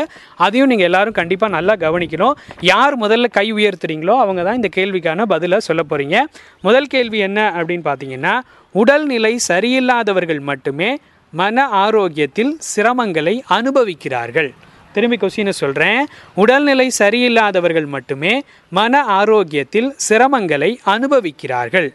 அதையும் 0.45 0.71
நீங்கள் 0.71 0.87
எல்லோரும் 0.89 1.17
கண்டிப்பாக 1.19 1.55
நல்லா 1.57 1.73
கவனிக்கணும். 1.83 2.37
யார் 2.71 2.95
முதல்ல 3.03 3.29
கை 3.37 3.45
உயர்த்துறீங்களோ 3.57 4.15
அவங்க 4.23 4.43
தான் 4.47 4.59
இந்த 4.61 4.71
கேள்விக்கான 4.77 5.27
பதிலை 5.33 5.59
சொல்ல 5.67 5.83
போகிறீங்க 5.91 6.23
முதல் 6.67 6.89
கேள்வி 6.95 7.21
என்ன 7.27 7.39
அப்படின்னு 7.57 7.85
பார்த்தீங்கன்னா 7.89 8.33
உடல்நிலை 8.75 9.33
சரியில்லாதவர்கள் 9.47 10.41
மட்டுமே 10.49 10.89
மன 11.33 11.65
ஆரோக்கியத்தில் 11.83 12.53
சிரமங்களை 12.75 13.33
அனுபவிக்கிறார்கள். 13.57 14.49
திரும்பி 14.93 15.17
கொஸ்டினை 15.17 15.53
சொல்கிறேன் 15.61 16.01
உடல்நிலை 16.33 16.87
சரியில்லாதவர்கள் 16.99 17.87
மட்டுமே 17.95 18.33
மன 18.69 19.03
ஆரோக்கியத்தில் 19.19 19.89
சிரமங்களை 20.07 20.71
அனுபவிக்கிறார்கள். 20.93 21.89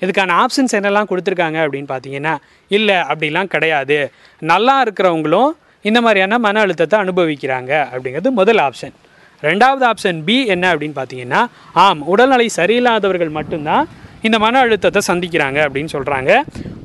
இதுக்கான 0.00 0.34
ஆப்ஷன்ஸ் 0.44 0.74
என்னெல்லாம் 0.78 1.08
கொடுத்துருக்காங்க 1.10 1.58
அப்படின்னு 1.64 1.90
பார்த்தீங்கன்னா 1.92 2.34
இல்லை 2.70 2.96
அப்படிலாம் 3.10 3.52
கிடையாது. 3.54 3.98
நல்லா 4.42 4.76
இருக்கிறவங்களும் 4.84 5.50
இந்த 5.84 6.00
மாதிரியான 6.00 6.38
மன 6.38 6.60
அழுத்தத்தை 6.60 6.98
அனுபவிக்கிறாங்க 7.04 7.72
அப்படிங்கிறது 7.92 8.30
முதல் 8.40 8.60
ஆப்ஷன் 8.66 8.94
ரெண்டாவது 9.42 9.84
ஆப்ஷன் 9.90 10.18
பி 10.24 10.36
என்ன 10.54 10.64
அப்படின்னு 10.72 10.96
பார்த்தீங்கன்னா 10.98 11.40
ஆம் 11.84 12.02
உடல்நிலை 12.12 12.46
சரியில்லாதவர்கள் 12.56 13.32
மட்டும்தான் 13.38 13.86
இந்த 14.28 14.36
மன 14.44 14.60
அழுத்தத்தை 14.64 15.02
சந்திக்கிறாங்க 15.10 15.58
அப்படின்னு 15.66 15.92
சொல்கிறாங்க 15.96 16.32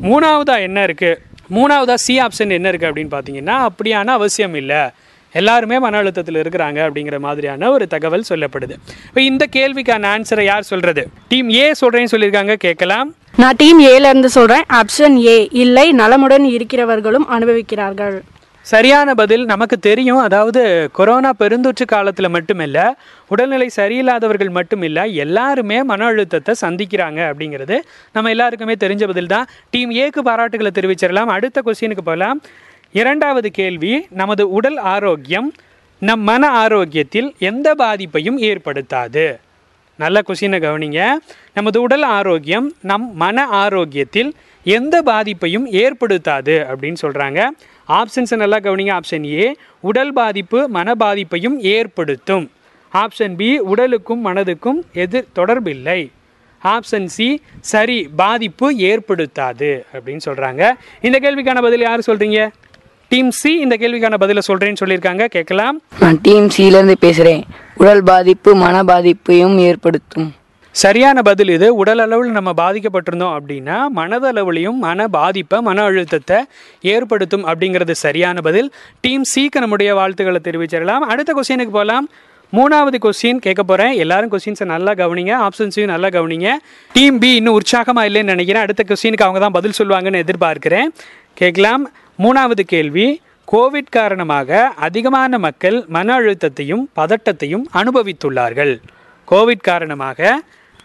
மூணாவதாக 0.08 0.68
என்ன 0.68 0.80
இருக்குது 0.88 1.20
மூணாவதாக 1.58 2.00
சி 2.06 2.16
ஆப்ஷன் 2.24 2.56
என்ன 2.60 2.68
இருக்குது 2.72 2.90
அப்படின்னு 2.92 3.14
பார்த்தீங்கன்னா 3.18 3.58
அப்படியான 3.68 4.14
அவசியம் 4.20 4.56
இல்லை. 4.62 4.82
எல்லாருமே 5.40 5.78
மன 5.84 5.98
அழுத்தத்தில் 6.02 6.40
இருக்கிறாங்க 6.42 6.80
அப்படிங்கிற 6.88 7.18
மாதிரியான 7.26 7.70
ஒரு 7.76 7.86
தகவல் 7.94 8.30
சொல்லப்படுது. 8.30 8.76
இப்போ 9.08 9.22
இந்த 9.32 9.44
கேள்விக்கான 9.56 10.08
ஆன்சரை 10.16 10.46
யார் 10.50 10.70
சொல்கிறது 10.72 11.04
டீம் 11.32 11.50
ஏ 11.58 11.66
சொல்கிறேன்னு 11.82 12.14
சொல்லியிருக்காங்க 12.14 12.56
கேட்கலாம். 12.66 13.10
நான் 13.42 13.60
டீம் 13.62 13.82
ஏல 13.92 14.10
இருந்து 14.12 14.32
சொல்றேன். 14.38 14.66
ஆப்ஷன் 14.80 15.18
ஏ 15.34 15.38
இல்லை 15.64 15.88
நலமுடன் 16.02 16.48
இருக்கிறவர்களும் 16.56 17.28
அனுபவிக்கிறார்கள். 17.38 18.18
சரியான 18.72 19.10
பதில் 19.20 19.44
நமக்கு 19.52 19.78
தெரியும். 19.80 20.22
அதாவது 20.28 20.62
கொரோனா 20.98 21.30
பெருந்தொற்று 21.40 21.86
காலத்தில் 21.92 22.34
மட்டுமில்ல 22.36 22.80
உடல்நிலை 23.28 23.68
சரியில்லாதவர்கள் 23.76 24.52
மட்டுமில்ல 24.58 25.00
எல்லாருமே 25.24 25.78
மன 25.92 26.06
அழுத்தத்தை 26.06 26.54
சந்திக்கிறாங்க 26.64 27.20
அப்படிங்கிறது 27.30 27.78
நம்ம 28.16 28.30
எல்லாருக்குமே 28.30 28.76
தெரிஞ்ச 28.84 29.06
பதில் 29.12 29.32
தான். 29.34 29.48
டீம் 29.70 29.92
ஏக்கு 30.04 30.22
பாராட்டுகளை 30.26 30.72
தெரிவிச்சிடலாம். 30.80 31.34
அடுத்த 31.36 31.62
கொஸ்டினுக்கு 31.66 32.06
போகலாம். 32.10 32.42
இரண்டாவது 32.92 33.52
கேள்வி 33.52 33.94
நமது 34.22 34.44
உடல் 34.58 34.80
ஆரோக்கியம் 34.96 35.50
நம் 36.00 36.26
மன 36.32 36.50
ஆரோக்கியத்தில் 36.64 37.30
எந்த 37.52 37.68
பாதிப்பையும் 37.84 38.40
ஏற்படுத்தாது? 38.50 39.28
நல்ல 40.00 40.18
கொஸ்டினை 40.28 40.58
கவனிங்க. 40.66 41.02
நமது 41.54 41.78
உடல் 41.86 42.06
ஆரோக்கியம் 42.18 42.68
நம் 42.82 43.08
மன 43.24 43.46
ஆரோக்கியத்தில் 43.64 44.30
எந்த 44.76 44.96
பாதிப்பையும் 45.10 45.66
ஏற்படுத்தாது 45.82 46.56
அப்படின்னு 46.72 47.00
சொல்கிறாங்க 47.06 47.40
ஆப்ஷன்ஸை 48.00 48.38
நல்லா 48.42 48.58
கவனிங்க. 48.66 48.94
ஆப்ஷன் 48.98 49.26
ஏ 49.40 49.46
உடல் 49.90 50.14
பாதிப்பு 50.20 50.60
மன 50.78 50.96
பாதிப்பையும் 51.04 51.58
ஏற்படுத்தும். 51.76 52.46
ஆப்ஷன் 52.92 53.36
பி 53.42 53.50
உடலுக்கும் 53.72 54.22
மனதுக்கும் 54.28 54.80
எதிர் 55.04 55.34
தொடர்பில்லை. 55.40 56.00
ஆப்ஷன் 56.62 57.10
சி 57.16 57.28
சரி 57.74 57.98
பாதிப்பு 58.22 58.68
ஏற்படுத்தாது 58.90 59.72
அப்படின்னு 59.96 60.24
சொல்கிறாங்க 60.30 60.72
இந்த 61.08 61.18
கேள்விக்கான 61.24 61.62
பதில் 61.68 61.86
யார் 61.88 62.08
சொல்கிறீங்க 62.10 62.42
டீம் 63.12 63.32
சி 63.40 63.52
இந்த 63.66 63.76
கேள்விக்கான 63.80 64.16
பதிலை 64.24 64.42
சொல்கிறேன்னு 64.48 64.82
சொல்லியிருக்காங்க. 64.84 65.26
கேட்கலாம். 65.36 65.76
நான் 66.00 66.18
டீம் 66.22 66.48
சிலேருந்து 66.58 66.96
பேசுகிறேன் 67.06 67.44
உடல் 67.82 68.04
பாதிப்பு 68.04 68.56
மன 68.64 68.84
பாதிப்பையும் 68.92 69.58
ஏற்படுத்தும். 69.68 70.30
சரியான 70.84 71.22
பதில் 71.28 71.50
இது. 71.50 71.68
உடல் 71.82 72.02
அளவில் 72.04 72.34
நம்ம 72.38 72.52
பாதிக்கப்பட்டிருந்தோம் 72.62 73.36
அப்படின்னா 73.38 73.78
மனதளவுலையும் 73.96 74.80
மன 74.86 75.08
பாதிப்பை 75.08 75.62
மன 75.68 75.84
அழுத்தத்தை 75.90 76.38
ஏற்படுத்தும் 76.94 77.46
அப்படிங்கிறது 77.48 77.94
சரியான 78.06 78.42
பதில். 78.48 78.70
டீம் 79.02 79.24
சிக்கு 79.34 79.60
நம்முடைய 79.64 79.94
வாழ்த்துக்களை 80.00 80.42
தெரிவிச்சிடலாம். 80.48 81.06
அடுத்த 81.12 81.34
கொஸ்டினுக்கு 81.38 81.76
போகலாம். 81.78 82.08
மூணாவது 82.58 82.98
கொஸ்டின் 83.06 83.40
கேட்க 83.46 83.64
போகிறேன் 83.64 83.94
எல்லாரும் 84.04 84.32
கொஸ்டின்ஸை 84.34 84.68
நல்லா 84.74 84.92
கவனிங்க. 84.92 85.32
ஆப்ஷன்ஸையும் 85.46 85.92
நல்லா 85.94 86.08
கவனிங்க. 86.08 86.52
டீம் 86.94 87.18
பி 87.20 87.36
இன்னும் 87.36 87.54
உற்சாகமாக 87.54 88.10
இல்லைன்னு 88.10 88.34
நினைக்கிறேன். 88.34 88.62
அடுத்த 88.62 88.86
கொஸ்டினுக்கு 88.90 89.26
அவங்க 89.28 89.40
தான் 89.40 89.58
பதில் 89.58 89.78
சொல்லுவாங்கன்னு 89.80 90.22
எதிர்பார்க்கிறேன். 90.26 90.88
கேட்கலாம். 91.34 91.86
மூணாவது 92.24 92.66
கேள்வி. 92.74 93.08
கோவிட் 93.52 93.90
காரணமாக 93.90 94.72
அதிகமான 94.88 95.38
மக்கள் 95.48 95.86
மன 95.88 96.16
அழுத்தத்தையும் 96.20 96.86
பதட்டத்தையும் 96.96 97.66
அனுபவித்துள்ளார்கள். 97.74 98.76
கோவிட் 99.32 99.68
காரணமாக 99.72 100.42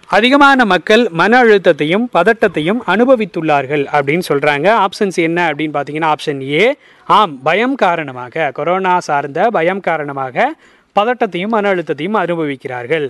அதிகமான 0.08 0.64
மக்கள் 0.64 1.02
மன 1.10 1.32
அழுத்தத்தையும் 1.42 2.04
பதட்டத்தையும் 2.12 2.80
அனுபவித்துள்ளார்கள் 2.86 3.84
அப்படின்னு 3.92 4.24
சொல்கிறாங்க 4.28 4.68
ஆப்ஷன்ஸ் 4.84 5.18
என்ன 5.22 5.38
அப்படின்னு 5.50 5.74
பார்த்தீங்கன்னா 5.76 6.10
ஆப்ஷன் 6.14 6.40
ஏ 6.50 6.64
ஆம் 7.06 7.42
பயம் 7.42 7.74
காரணமாக 7.74 8.50
கொரோனா 8.54 9.00
சார்ந்த 9.00 9.48
பயம் 9.50 9.80
காரணமாக 9.80 10.54
பதட்டத்தையும் 10.96 11.54
மன 11.54 11.68
அழுத்தத்தையும் 11.74 12.18
அனுபவிக்கிறார்கள். 12.22 13.06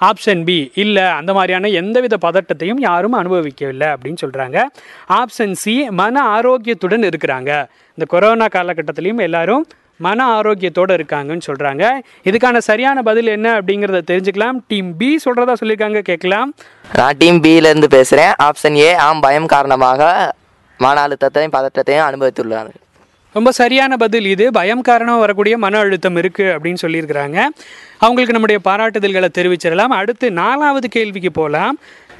ஆப்ஷன் 0.00 0.42
பி 0.44 0.70
இல்லை 0.74 1.02
அந்த 1.02 1.32
மாதிரியான 1.32 1.68
எந்தவித 1.80 2.14
பதட்டத்தையும் 2.26 2.80
யாரும் 2.80 3.16
அனுபவிக்கவில்லை 3.22 3.88
அப்படின்னு 3.94 4.22
சொல்கிறாங்க 4.24 4.58
ஆப்ஷன் 5.20 5.52
சி 5.52 5.74
மன 5.90 6.24
ஆரோக்கியத்துடன் 6.36 7.06
இருக்கிறாங்க. 7.10 7.50
இந்த 7.98 8.06
கொரோனா 8.14 8.46
காலகட்டத்திலையும் 8.46 9.24
எல்லாரும் 9.28 9.64
மன 10.06 10.26
ஆரோக்கியத்தோடு 10.36 10.98
இருக்காங்கன்னு 10.98 11.46
சொல்கிறாங்க 11.48 11.84
இதுக்கான 12.28 12.62
சரியான 12.68 13.02
பதில் 13.08 13.32
என்ன 13.36 13.48
அப்படிங்கிறத 13.58 14.02
தெரிஞ்சுக்கலாம். 14.10 14.58
டீம் 14.70 14.92
பி 15.00 15.10
சொல்கிறதா 15.24 15.56
சொல்லியிருக்காங்க 15.62 16.02
கேட்கலாம். 16.10 16.52
நான் 17.00 17.18
டீம் 17.22 17.42
இருந்து 17.70 17.90
பேசுகிறேன் 17.96 18.32
ஆப்ஷன் 18.48 18.78
ஏ 18.86 18.92
ஆம் 19.08 19.24
பயம் 19.26 19.50
காரணமாக 19.54 20.12
மன 20.80 20.96
அழுத்தத்தையும் 21.06 21.54
பதட்டத்தையும் 21.56 22.06
அனுபவித்துள்ளார்கள். 22.08 22.78
ரொம்ப 23.34 23.50
சரியான 23.58 23.92
பதில் 24.02 24.26
இது. 24.32 24.46
பயம் 24.56 24.82
காரணமாக 24.88 25.22
வரக்கூடிய 25.24 25.54
மன 25.64 25.78
அழுத்தம் 25.82 26.18
இருக்குது 26.20 26.50
அப்படின்னு 26.54 26.80
சொல்லியிருக்கிறாங்க. 26.84 27.38
அவங்களுக்கு 28.04 28.34
நம்முடைய 28.36 28.58
பாராட்டுதல்களை 28.68 29.28
தெரிவிச்சிடலாம். 29.38 29.92
அடுத்து 30.00 30.26
நாலாவது 30.40 30.88
கேள்விக்கு 30.96 31.30
போகலாம் 31.38 31.76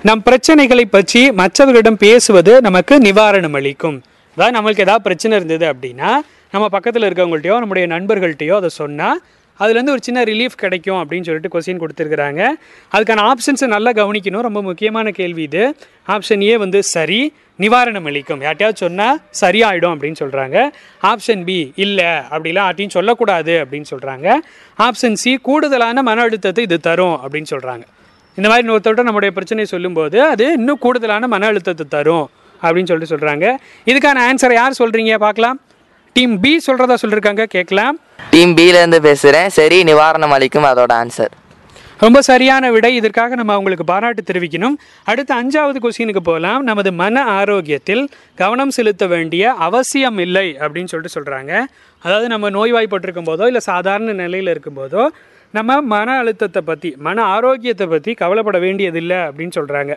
நம் 0.09 0.23
பிரச்சனைகளை 0.29 0.85
பற்றி 0.95 1.21
மற்றவர்களிடம் 1.41 1.99
பேசுவது 2.05 2.53
நமக்கு 2.67 2.95
நிவாரணம் 3.09 3.57
அளிக்கும். 3.59 3.99
அதாவது 4.37 4.57
நம்மளுக்கு 4.57 4.85
ஏதாவது 4.87 5.07
பிரச்சனை 5.09 5.37
இருந்தது 5.41 5.67
அப்படின்னா 5.73 6.11
நம்ம 6.55 6.67
பக்கத்தில் 6.73 7.07
இருக்கவங்கள்ட்டையோ 7.09 7.55
நம்முடைய 7.63 7.87
நண்பர்கள்ட்டையோ 7.93 8.55
அதை 8.61 8.71
சொன்னால் 8.81 9.21
அதுலேருந்து 9.61 9.93
ஒரு 9.95 10.03
சின்ன 10.07 10.21
ரிலீஃப் 10.31 10.55
கிடைக்கும் 10.63 10.99
அப்படின்னு 11.01 11.27
சொல்லிட்டு 11.29 11.51
கொஸ்டின் 11.55 11.81
கொடுத்துருக்குறாங்க. 11.83 12.41
அதுக்கான 12.95 13.23
ஆப்ஷன்ஸை 13.31 13.67
நல்லா 13.75 13.91
கவனிக்கணும். 13.99 14.45
ரொம்ப 14.47 14.61
முக்கியமான 14.69 15.11
கேள்வி 15.19 15.43
இது. 15.49 15.63
ஆப்ஷன் 16.15 16.43
ஏ 16.49 16.55
வந்து 16.65 16.79
சரி 16.95 17.21
நிவாரணம் 17.63 18.07
அளிக்கும். 18.11 18.41
யார்ட்டையாவது 18.47 18.83
சொன்னால் 18.85 19.19
சரியாயிடும் 19.43 19.95
அப்படின்னு 19.95 20.21
சொல்கிறாங்க 20.23 20.57
ஆப்ஷன் 21.13 21.43
பி 21.49 21.59
இல்லை 21.85 22.11
அப்படிலாம் 22.35 22.67
யார்ட்டையும் 22.69 22.95
சொல்லக்கூடாது 22.97 23.55
அப்படின்னு 23.63 23.91
சொல்கிறாங்க 23.93 24.29
ஆப்ஷன் 24.89 25.19
சி 25.25 25.35
கூடுதலான 25.49 26.03
மன 26.11 26.23
அழுத்தத்தை 26.27 26.65
இது 26.69 26.81
தரும் 26.91 27.17
அப்படின்னு 27.25 27.51
சொல்கிறாங்க 27.55 27.85
இந்த 28.39 28.47
மாதிரி 28.51 28.75
ஒருத்தர்கிட்ட 28.77 29.09
நம்முடைய 29.09 29.33
பிரச்சனையை 29.39 29.69
சொல்லும்போது 29.75 30.19
அது 30.33 30.47
இன்னும் 30.61 30.83
கூடுதலான 30.87 31.29
மன 31.35 31.47
அழுத்தத்தை 31.53 31.87
தரும் 31.97 32.27
அப்படின்னு 32.63 32.91
சொல்லிட்டு 32.91 33.15
சொல்கிறாங்க 33.15 33.47
இதுக்கான 33.91 34.19
ஆன்சரை 34.31 34.57
யார் 34.63 34.81
சொல்கிறீங்க 34.81 35.15
பார்க்கலாம். 35.27 35.59
டீம் 36.17 36.41
பி 36.41 36.51
சொல்கிறதா 36.67 36.97
சொல்லியிருக்காங்க 37.03 37.45
கேட்கலாம் 37.45 37.97
டீம் 38.31 38.57
இருந்து 38.57 39.01
பேசுகிறேன் 39.01 39.49
சரி 39.49 39.79
நிவாரணம் 39.85 40.35
அளிக்கும். 40.37 40.65
அதோட 40.65 40.93
ஆன்சர் 41.03 41.33
ரொம்ப 42.01 42.21
சரியான 42.21 42.71
விடை. 42.71 42.95
இதற்காக 42.95 43.35
நம்ம 43.35 43.53
அவங்களுக்கு 43.53 43.85
பாராட்டு 43.85 44.23
தெரிவிக்கணும். 44.27 44.77
அடுத்த 45.05 45.35
அஞ்சாவது 45.35 45.79
கொஸ்டினுக்கு 45.81 46.23
போகலாம் 46.25 46.63
நமது 46.63 46.93
மன 46.93 47.25
ஆரோக்கியத்தில் 47.25 48.03
கவனம் 48.35 48.71
செலுத்த 48.71 49.07
வேண்டிய 49.07 49.53
அவசியம் 49.53 50.19
இல்லை 50.19 50.47
அப்படின்னு 50.61 50.85
சொல்லிட்டு 50.85 51.17
சொல்கிறாங்க 51.19 51.53
அதாவது 52.05 52.29
நம்ம 52.29 52.51
நோய்வாய்ப்பட்டிருக்கும் 52.51 53.31
போதோ 53.31 53.47
இல்லை 53.47 53.61
சாதாரண 53.61 54.13
நிலையில் 54.13 54.53
இருக்கும்போதோ 54.55 55.05
நம்ம 55.55 55.81
மன 55.81 56.17
அழுத்தத்தை 56.19 56.63
பற்றி 56.63 56.95
மன 56.99 57.23
ஆரோக்கியத்தை 57.23 57.87
பற்றி 57.87 58.15
கவலைப்பட 58.15 58.59
வேண்டியதில்லை 58.59 59.17
அப்படின்னு 59.17 59.57
சொல்கிறாங்க 59.61 59.95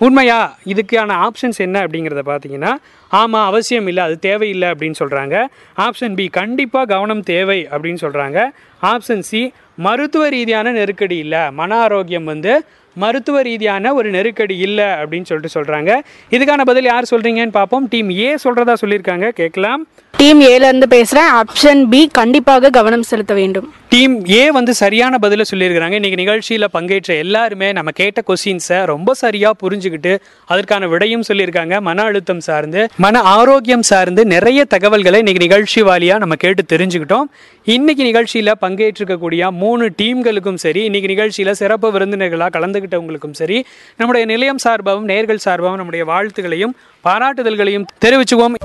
உண்மையா? 0.00 0.56
இதுக்கான 0.66 1.14
ஆப்ஷன்ஸ் 1.26 1.58
என்ன 1.58 1.86
அப்படிங்கிறத 1.86 2.22
பார்த்தீங்கன்னா 2.26 2.72
ஆமாம் 3.08 3.46
அவசியம் 3.46 3.86
இல்லை 3.86 4.04
அது 4.04 4.18
தேவையில்லை 4.18 4.68
அப்படின்னு 4.68 5.00
சொல்கிறாங்க 5.04 5.44
ஆப்ஷன் 5.76 6.14
பி 6.14 6.26
கண்டிப்பாக 6.26 6.86
கவனம் 6.94 7.22
தேவை 7.22 7.68
அப்படின்னு 7.70 8.00
சொல்கிறாங்க 8.00 8.40
ஆப்ஷன் 8.82 9.24
சி 9.30 9.52
மருத்துவ 9.74 10.28
ரீதியான 10.28 10.70
நெருக்கடி 10.70 11.16
இல்லை. 11.16 11.50
மன 11.50 11.76
ஆரோக்கியம் 11.76 12.24
வந்து 12.24 12.64
மருத்துவ 12.96 13.42
ரீதியான 13.42 13.94
ஒரு 13.94 14.10
நெருக்கடி 14.10 14.56
இல்லை 14.56 14.84
அப்படின்னு 14.84 15.22
சொல்லிட்டு 15.22 15.56
சொல்கிறாங்க 15.56 15.90
இதுக்கான 16.30 16.60
பதில் 16.64 16.84
யார் 16.84 17.10
சொல்கிறீங்கன்னு 17.10 17.50
பார்ப்போம் 17.50 17.88
டீம் 17.88 18.10
ஏ 18.10 18.34
சொல்கிறதா 18.34 18.74
சொல்லியிருக்காங்க. 18.82 19.28
கேட்கலாம். 19.28 19.86
டீம் 20.16 20.40
ஏலேருந்து 20.40 20.86
பேசுகிறேன் 20.88 21.28
ஆப்ஷன் 21.32 21.84
பி 21.84 22.08
கண்டிப்பாக 22.12 22.70
கவனம் 22.70 23.02
செலுத்த 23.02 23.34
வேண்டும். 23.34 23.74
டீம் 23.88 24.26
ஏ 24.30 24.50
வந்து 24.50 24.74
சரியான 24.74 25.18
பதிலை 25.18 25.44
சொல்லியிருக்கிறாங்க. 25.54 25.92
இன்னைக்கு 25.92 26.16
நிகழ்ச்சியில் 26.16 26.66
பங்கேற்ற 26.72 27.14
எல்லாருமே 27.14 27.72
நம்ம 27.72 27.90
கேட்ட 27.90 28.22
கொஸ்டின்ஸை 28.26 28.84
ரொம்ப 28.84 29.14
சரியாக 29.14 29.54
புரிஞ்சுக்கிட்டு 29.62 30.18
அதற்கான 30.46 30.88
விடையும் 30.88 31.24
சொல்லியிருக்காங்க. 31.28 31.80
மன 31.80 32.02
அழுத்தம் 32.02 32.40
சார்ந்து 32.40 32.88
மன 33.02 33.20
ஆரோக்கியம் 33.20 33.84
சார்ந்து 33.88 34.22
நிறைய 34.26 34.60
தகவல்களை 34.64 35.18
இன்றைக்கி 35.22 35.42
நிகழ்ச்சி 35.44 35.82
வாலியாக 35.82 36.16
நம்ம 36.16 36.34
கேட்டு 36.34 36.62
தெரிஞ்சுக்கிட்டோம். 36.72 37.26
இன்றைக்கி 37.74 38.04
நிகழ்ச்சியில் 38.08 38.52
பங்கேற்றிருக்கக்கூடிய 38.60 39.50
மூணு 39.62 39.84
டீம்களுக்கும் 40.00 40.58
சரி 40.64 40.82
இன்னைக்கு 40.84 41.08
நிகழ்ச்சியில் 41.08 41.58
சிறப்பு 41.60 41.88
விருந்தினர்களாக 41.92 42.52
கலந்துக்கிட்டவங்களுக்கும் 42.56 43.36
சரி 43.40 43.58
நம்முடைய 43.96 44.26
நிலையம் 44.32 44.60
சார்பாகவும் 44.64 45.08
நேர்கள் 45.12 45.44
சார்பாகவும் 45.46 45.80
நம்முடைய 45.82 46.04
வாழ்த்துகளையும் 46.12 46.74
பாராட்டுதல்களையும் 47.04 47.86
தெரிவிச்சுக்குவோம். 48.04 48.56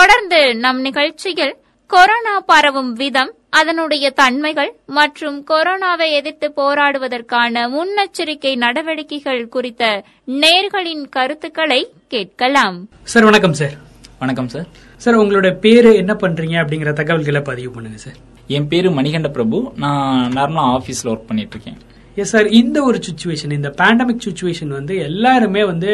தொடர்ந்து 0.00 0.54
நம் 0.64 0.80
நிகழ்ச்சியில் 0.80 1.54
கொரோனா 1.86 2.40
பரவும் 2.40 2.92
விதம் 2.92 3.32
அதனுடைய 3.60 4.10
தன்மைகள் 4.10 4.72
மற்றும் 4.86 5.44
கொரோனாவை 5.50 6.08
எதிர்த்து 6.10 6.52
போராடுவதற்கான 6.56 7.70
முன்னெச்சரிக்கை 7.76 8.56
நடவடிக்கைகள் 8.56 9.48
குறித்த 9.48 10.04
நேர்களின் 10.26 11.08
கருத்துக்களை 11.08 11.80
கேட்கலாம். 12.08 12.88
சார் 13.02 13.24
வணக்கம் 13.24 13.52
சார். 13.52 13.74
வணக்கம் 14.18 14.48
சார். 14.48 14.66
சார் 14.96 15.18
உங்களோட 15.18 15.54
பேரு 15.58 15.94
என்ன 15.94 16.12
பண்றீங்க 16.12 16.56
அப்படிங்கிற 16.64 16.92
தகவல்களை 16.92 17.40
பதிவு 17.40 17.70
பண்ணுங்க 17.70 17.98
சார். 17.98 18.14
என் 18.46 18.68
பேரு 18.68 18.90
மணிகண்ட 18.90 19.28
பிரபு. 19.28 19.72
நான் 19.76 20.32
நார்மலா 20.32 20.78
ஆஃபீஸில் 20.78 21.12
ஒர்க் 21.12 21.26
பண்ணிட்டு 21.26 21.58
இருக்கேன். 21.58 21.92
எஸ் 22.16 22.32
சார் 22.34 22.46
இந்த 22.46 22.82
ஒரு 22.82 22.98
சுச்சுவேஷன் 23.06 23.52
இந்த 23.52 23.74
பேண்டமிக் 23.80 24.24
சுச்சுவேஷன் 24.26 24.68
வந்து 24.68 24.96
எல்லாருமே 24.98 25.64
வந்து 25.64 25.90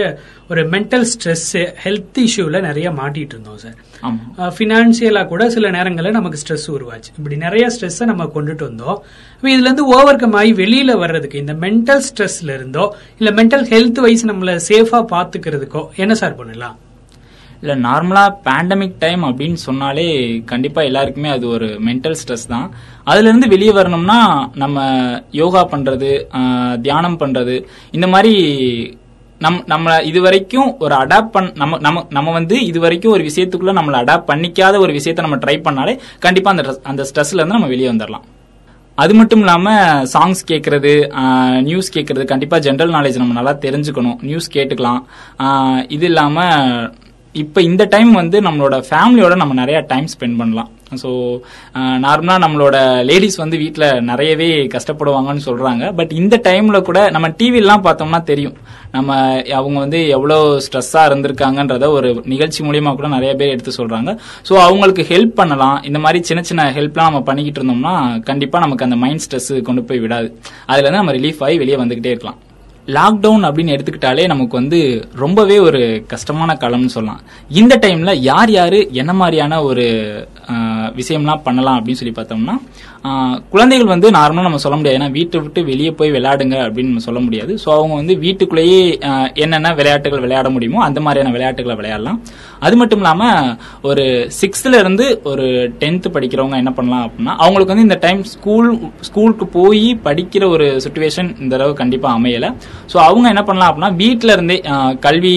ஒரு 0.48 0.62
மென்டல் 0.74 1.06
ஸ்ட்ரெஸ் 1.12 1.46
ஹெல்த் 1.84 2.20
இஷ்யூவில் 2.24 2.60
நிறைய 2.60 2.90
மாட்டிட்டு 2.90 3.34
இருந்தோம் 3.34 3.56
சார் 3.56 3.76
ஆமாம் 4.00 4.52
ஃபினான்சியலாக 4.56 5.26
கூட 5.26 5.48
சில 5.50 5.70
நேரங்களில் 5.70 6.18
நமக்கு 6.18 6.40
ஸ்ட்ரெஸ் 6.42 6.68
உருவாச்சு. 6.76 7.10
இப்படி 7.18 7.36
நிறைய 7.36 7.66
ஸ்ட்ரெஸ்ஸை 7.74 8.04
நம்ம 8.04 8.24
கொண்டுட்டு 8.34 8.66
வந்தோம். 8.70 8.98
இப்போ 9.36 9.48
இதுலேருந்து 9.54 9.86
ஓவர் 9.96 10.16
கம் 10.16 10.32
ஆகி 10.32 10.52
வெளியில் 10.52 10.94
வர்றதுக்கு 10.96 11.38
இந்த 11.38 11.56
மென்டல் 11.64 12.04
ஸ்ட்ரெஸ்ல 12.10 12.54
இருந்தோ 12.54 12.84
இல்லை 13.18 13.34
மென்டல் 13.40 13.66
ஹெல்த் 13.72 14.00
வைஸ் 14.06 14.26
நம்மளை 14.26 14.56
சேஃபாக 14.68 15.04
பார்த்துக்கிறதுக்கோ 15.16 15.84
என்ன 15.96 16.14
சார் 16.14 16.34
பண்ணலாம்? 16.34 16.78
இல்லை 17.62 17.74
நார்மலாக 17.86 18.36
பேண்டமிக் 18.46 19.00
டைம் 19.02 19.22
அப்படின்னு 19.28 19.58
சொன்னாலே 19.66 20.06
கண்டிப்பாக 20.52 20.88
எல்லாருக்குமே 20.90 21.30
அது 21.36 21.44
ஒரு 21.56 21.68
மென்டல் 21.88 22.16
ஸ்ட்ரெஸ் 22.20 22.46
தான். 22.54 22.66
அதுலேருந்து 23.10 23.52
வெளியே 23.54 23.72
வரணும்னா 23.78 24.18
நம்ம 24.62 24.86
யோகா 25.40 25.62
பண்ணுறது 25.74 26.10
தியானம் 26.86 27.20
பண்ணுறது 27.22 27.56
இந்த 27.98 28.08
மாதிரி 28.14 28.34
நம் 29.44 29.60
நம்ம 29.72 29.92
இது 30.08 30.20
வரைக்கும் 30.24 30.70
ஒரு 30.84 30.94
அடாப்ட் 31.02 31.34
பண் 31.34 31.46
நம்ம 31.60 31.78
நம்ம 31.84 32.02
நம்ம 32.16 32.32
வந்து 32.38 32.56
இது 32.70 32.78
வரைக்கும் 32.84 33.14
ஒரு 33.16 33.24
விஷயத்துக்குள்ள 33.28 33.74
நம்மளை 33.78 34.00
அடாப்ட் 34.02 34.28
பண்ணிக்காத 34.30 34.80
ஒரு 34.84 34.92
விஷயத்த 34.98 35.26
நம்ம 35.26 35.38
ட்ரை 35.44 35.56
பண்ணாலே 35.68 35.94
கண்டிப்பாக 36.26 36.54
அந்த 36.56 36.74
அந்த 36.92 37.04
ஸ்ட்ரெஸ்லேருந்து 37.10 37.58
நம்ம 37.58 37.70
வெளியே 37.74 37.90
வந்துடலாம் 37.92 38.26
அது 39.02 39.12
மட்டும் 39.18 39.42
இல்லாமல் 39.42 40.02
சாங்ஸ் 40.14 40.42
கேட்குறது 40.50 40.92
நியூஸ் 41.68 41.94
கேட்குறது 41.94 42.24
கண்டிப்பாக 42.32 42.64
ஜென்ரல் 42.66 42.92
நாலேஜ் 42.96 43.20
நம்ம 43.22 43.36
நல்லா 43.38 43.54
தெரிஞ்சுக்கணும். 43.64 44.18
நியூஸ் 44.28 44.48
கேட்டுக்கலாம். 44.56 45.00
இது 45.96 46.06
இல்லாமல் 46.10 46.90
இப்போ 47.34 47.60
இந்த 47.70 47.82
டைம் 47.92 48.12
வந்து 48.20 48.36
நம்மளோட 48.46 48.76
ஃபேமிலியோட 48.86 49.34
நம்ம 49.40 49.54
நிறைய 49.60 49.78
டைம் 49.90 50.06
ஸ்பெண்ட் 50.12 50.38
பண்ணலாம். 50.40 50.70
ஸோ 51.00 51.10
நார்மலாக 52.04 52.42
நம்மளோட 52.44 52.76
லேடிஸ் 53.08 53.36
வந்து 53.42 53.56
வீட்டில் 53.62 53.86
நிறையவே 54.08 54.48
கஷ்டப்படுவாங்கன்னு 54.72 55.44
சொல்கிறாங்க 55.46 55.92
பட் 55.98 56.12
இந்த 56.20 56.36
டைமில் 56.48 56.86
கூட 56.88 56.98
நம்ம 57.16 57.30
டிவிலாம் 57.40 57.84
பார்த்தோம்னா 57.86 58.20
தெரியும். 58.32 58.56
நம்ம 58.96 59.18
அவங்க 59.58 59.76
வந்து 59.84 60.00
எவ்வளோ 60.16 60.38
ஸ்ட்ரெஸ்ஸாக 60.66 61.08
இருந்திருக்காங்கன்றத 61.10 61.92
ஒரு 61.98 62.10
நிகழ்ச்சி 62.34 62.60
மூலியமாக 62.68 62.98
கூட 63.00 63.10
நிறைய 63.16 63.32
பேர் 63.40 63.54
எடுத்து 63.54 63.78
சொல்கிறாங்க 63.80 64.12
ஸோ 64.50 64.56
அவங்களுக்கு 64.66 65.04
ஹெல்ப் 65.14 65.38
பண்ணலாம். 65.40 65.78
இந்த 65.90 66.00
மாதிரி 66.06 66.20
சின்ன 66.30 66.44
சின்ன 66.50 66.68
ஹெல்ப்லாம் 66.78 67.10
நம்ம 67.10 67.24
பண்ணிக்கிட்டு 67.30 67.62
இருந்தோம்னா 67.62 67.96
கண்டிப்பாக 68.30 68.64
நமக்கு 68.66 68.88
அந்த 68.90 68.98
மைண்ட் 69.06 69.24
ஸ்ட்ரெஸ் 69.26 69.52
கொண்டு 69.70 69.84
போய் 69.90 70.04
விடாது. 70.06 70.30
அதுலேருந்து 70.72 71.02
நம்ம 71.02 71.18
ரிலீஃப் 71.20 71.44
ஆகி 71.48 71.58
வெளியே 71.64 71.80
வந்துக்கிட்டே 71.84 72.14
இருக்கலாம். 72.14 72.40
லாக்டவுன் 72.96 73.44
அப்படின்னு 73.48 73.74
எடுத்துக்கிட்டாலே 73.74 74.26
நமக்கு 74.26 74.54
வந்து 74.56 74.78
ரொம்பவே 75.14 75.58
ஒரு 75.58 76.04
கஷ்டமான 76.08 76.56
காலம்னு 76.60 76.94
சொல்லலாம். 76.96 77.20
இந்த 77.60 77.74
டைம்ல 77.82 78.14
யார் 78.14 78.50
யாரு 78.50 78.88
என்ன 78.92 79.12
மாதிரியான 79.12 79.62
ஒரு 79.62 79.86
விஷயம்லாம் 80.96 81.42
பண்ணலாம் 81.42 81.78
அப்படின்னு 81.78 82.00
சொல்லி 82.00 82.14
பார்த்தோம்னா 82.16 82.56
குழந்தைகள் 83.52 83.90
வந்து 83.92 84.08
நார்மலாக 84.16 84.46
நம்ம 84.46 84.58
சொல்ல 84.64 84.76
முடியாது. 84.78 84.96
ஏன்னா 84.98 85.10
வீட்டை 85.16 85.36
விட்டு 85.42 85.60
வெளியே 85.68 85.90
போய் 85.98 86.10
விளையாடுங்க 86.16 86.56
அப்படின்னு 86.64 86.90
நம்ம 86.92 87.04
சொல்ல 87.06 87.20
முடியாது. 87.26 87.52
ஸோ 87.62 87.68
அவங்க 87.76 87.94
வந்து 88.00 88.14
வீட்டுக்குள்ளேயே 88.24 88.82
என்னென்ன 89.44 89.72
விளையாட்டுகள் 89.78 90.24
விளையாட 90.24 90.48
முடியுமோ 90.56 90.80
அந்த 90.88 90.98
மாதிரியான 91.06 91.32
விளையாட்டுகளை 91.36 91.76
விளையாடலாம். 91.80 92.18
அது 92.66 92.74
மட்டும் 92.80 93.00
இல்லாமல் 93.02 93.52
ஒரு 93.90 94.04
சிக்ஸ்த்துலேருந்து 94.40 95.06
ஒரு 95.30 95.46
டென்த்து 95.82 96.08
படிக்கிறவங்க 96.16 96.56
என்ன 96.62 96.72
பண்ணலாம் 96.78 97.04
அப்படின்னா 97.06 97.34
அவங்களுக்கு 97.44 97.74
வந்து 97.74 97.86
இந்த 97.88 97.98
டைம் 98.04 98.20
ஸ்கூல் 98.34 98.68
ஸ்கூலுக்கு 99.08 99.48
போய் 99.58 99.86
படிக்கிற 100.08 100.44
ஒரு 100.54 100.66
சுச்சுவேஷன் 100.86 101.30
இந்த 101.42 101.52
தடவை 101.54 101.74
கண்டிப்பாக 101.82 102.18
அமையலை. 102.20 102.50
ஸோ 102.92 102.98
அவங்க 103.08 103.26
என்ன 103.34 103.44
பண்ணலாம் 103.48 103.70
அப்படின்னா 103.70 103.92
வீட்டிலருந்தே 104.02 104.58
கல்வி 105.08 105.34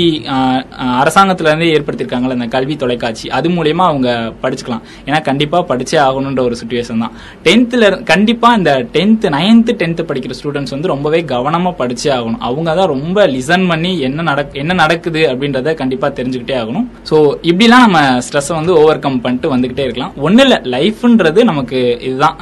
அரசாங்கத்திலேருந்தே 1.02 1.72
ஏற்படுத்தியிருக்காங்கள 1.78 2.38
அந்த 2.40 2.50
கல்வி 2.58 2.78
தொலைக்காட்சி 2.84 3.28
அது 3.40 3.50
மூலயமா 3.58 3.88
அவங்க 3.92 4.10
படிச்சுக்கலாம். 4.44 4.84
ஏன்னா 5.08 5.22
கண்டிப்பாக 5.30 5.68
படித்தே 5.72 6.00
ஆகணுன்ற 6.08 6.44
ஒரு 6.50 6.58
சுச்சுவேஷன் 6.64 7.04
தான். 7.06 7.16
டென்த்ல 7.54 7.88
கண்டிப்பா 8.10 8.50
இந்த 8.58 8.72
டென்த் 8.94 9.26
நைன்த் 9.34 9.72
டென்த் 9.80 10.00
படிக்கிற 10.10 10.34
ஸ்டூடெண்ட்ஸ் 10.38 10.74
வந்து 10.74 10.90
ரொம்பவே 10.92 11.20
கவனமா 11.32 11.72
படிச்சே 11.82 12.10
ஆகணும். 12.16 12.40
அவங்க 12.48 12.70
தான் 12.80 12.90
ரொம்ப 12.94 13.26
லிசன் 13.34 13.66
பண்ணி 13.72 13.92
என்ன 14.08 14.24
நடக் 14.30 14.56
என்ன 14.62 14.78
நடக்குது 14.82 15.22
அப்படின்றத 15.32 15.74
கண்டிப்பா 15.82 16.08
தெரிஞ்சுக்கிட்டே 16.20 16.56
ஆகணும். 16.62 16.86
ஸோ 17.10 17.16
இப்படிலாம் 17.50 17.84
நம்ம 17.86 18.00
ஸ்ட்ரெஸ்ஸை 18.26 18.56
வந்து 18.60 18.74
ஓவர் 18.82 19.02
கம் 19.06 19.20
பண்ணிட்டு 19.26 19.54
வந்துகிட்டே 19.54 19.86
இருக்கலாம். 19.88 20.14
ஒன்றும் 20.28 20.46
இல்லை 20.48 20.60
லைஃப்ன்றது 20.76 21.44
நமக்கு 21.52 21.82
இதுதான். 22.08 22.38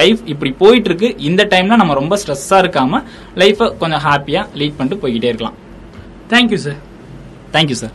லைஃப் 0.00 0.22
இப்படி 0.34 0.52
போயிட்டு 0.62 0.90
இருக்கு 0.90 1.10
இந்த 1.30 1.44
டைம்ல 1.54 1.78
நம்ம 1.82 1.96
ரொம்ப 2.02 2.18
ஸ்ட்ரெஸ்ஸா 2.22 2.60
இருக்காம 2.64 3.02
லைஃபை 3.42 3.68
கொஞ்சம் 3.82 4.04
ஹாப்பியா 4.08 4.42
லீட் 4.60 4.78
பண்ணிட்டு 4.78 5.02
போய்கிட்டே 5.04 5.30
இருக்கலாம். 5.32 5.58
Thank you 6.32 6.60
sir 6.66 6.80
thank you 7.56 7.78
sir 7.82 7.94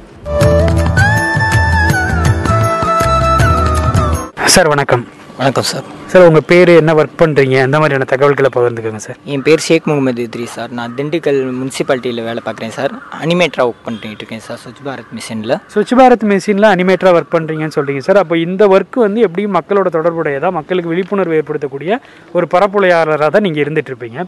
sir 4.56 4.70
வணக்கம். 4.76 5.06
வணக்கம் 5.42 5.66
சார். 5.70 5.86
சார் 6.12 6.24
உங்கள் 6.26 6.46
பேர் 6.50 6.70
என்ன 6.80 6.92
ஒர்க் 6.98 7.16
பண்ணுறீங்க 7.22 7.56
எந்த 7.68 7.78
மாதிரியான 7.82 8.06
தகவல்களை 8.12 8.50
பகிர்ந்துக்கோங்க 8.56 9.00
சார். 9.06 9.18
என் 9.34 9.44
பேர் 9.46 9.64
ஷேக் 9.68 9.88
முகமது 9.90 10.22
இத்ரி 10.26 10.46
சார். 10.56 10.72
நான் 10.80 10.92
திண்டுக்கல் 10.98 11.40
முனிசிபாலிட்டியில் 11.60 12.22
வேலை 12.28 12.42
பார்க்குறேன் 12.48 12.74
சார். 12.76 12.92
அனிமேட்டராக 13.22 13.70
ஒர்க் 13.70 13.82
பண்ணிட்டு 13.86 14.22
இருக்கேன் 14.24 14.44
சார் 14.48 14.60
சுவிட்ச் 14.64 14.84
பாரத் 14.88 15.14
மிஷினில் 15.20 15.54
ஸ்வச் 15.76 15.94
பாரத் 16.00 16.26
மிஷினில் 16.32 16.68
அனிமேட்டராக 16.74 17.18
ஒர்க் 17.20 17.34
பண்ணுறீங்கன்னு 17.38 17.76
சொல்றீங்க 17.78 18.04
சார். 18.08 18.20
அப்போ 18.24 18.38
இந்த 18.46 18.68
ஒர்க் 18.76 19.00
வந்து 19.06 19.24
எப்படியும் 19.28 19.56
மக்களோட 19.58 19.88
தொடர்புடையதா 19.98 20.52
மக்களுக்கு 20.60 20.92
விழிப்புணர்வு 20.94 21.40
ஏற்படுத்தக்கூடிய 21.40 21.98
ஒரு 22.38 22.48
பரப்புரையாளராக 22.54 23.32
தான் 23.38 23.46
நீங்கள் 23.48 23.64
இருந்துட்டு 23.66 23.94
இருப்பீங்க. 23.94 24.28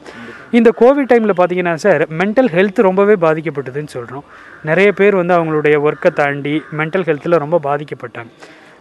இந்த 0.62 0.72
கோவிட் 0.82 1.12
டைமில் 1.14 1.36
பார்த்தீங்கன்னா 1.42 1.76
சார் 1.86 2.06
மென்டல் 2.24 2.52
ஹெல்த் 2.58 2.84
ரொம்பவே 2.90 3.18
பாதிக்கப்பட்டதுன்னு 3.28 3.96
சொல்கிறோம் 3.98 4.26
நிறைய 4.72 4.90
பேர் 5.02 5.22
வந்து 5.22 5.38
அவங்களுடைய 5.40 5.78
ஒர்க்கை 5.90 6.14
தாண்டி 6.24 6.58
மென்டல் 6.82 7.08
ஹெல்த்தில் 7.12 7.42
ரொம்ப 7.46 7.62
பாதிக்கப்பட்டாங்க. 7.70 8.34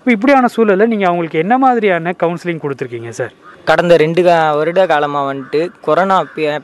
இப்போ 0.02 0.12
இப்படியான 0.12 0.46
சூழலில் 0.46 0.88
நீங்கள் 0.88 1.08
அவங்களுக்கு 1.08 1.38
என்ன 1.38 1.58
மாதிரியான 1.58 2.14
கவுன்சிலிங் 2.18 2.62
கொடுத்துருக்கீங்க 2.62 3.08
சார் 3.10 3.34
கடந்த 3.64 3.96
ரெண்டு 3.96 4.22
கா- 4.22 4.56
வருட 4.56 4.86
காலமாக 4.86 5.34
வந்துட்டு 5.34 5.70
கொரோனா 5.80 6.16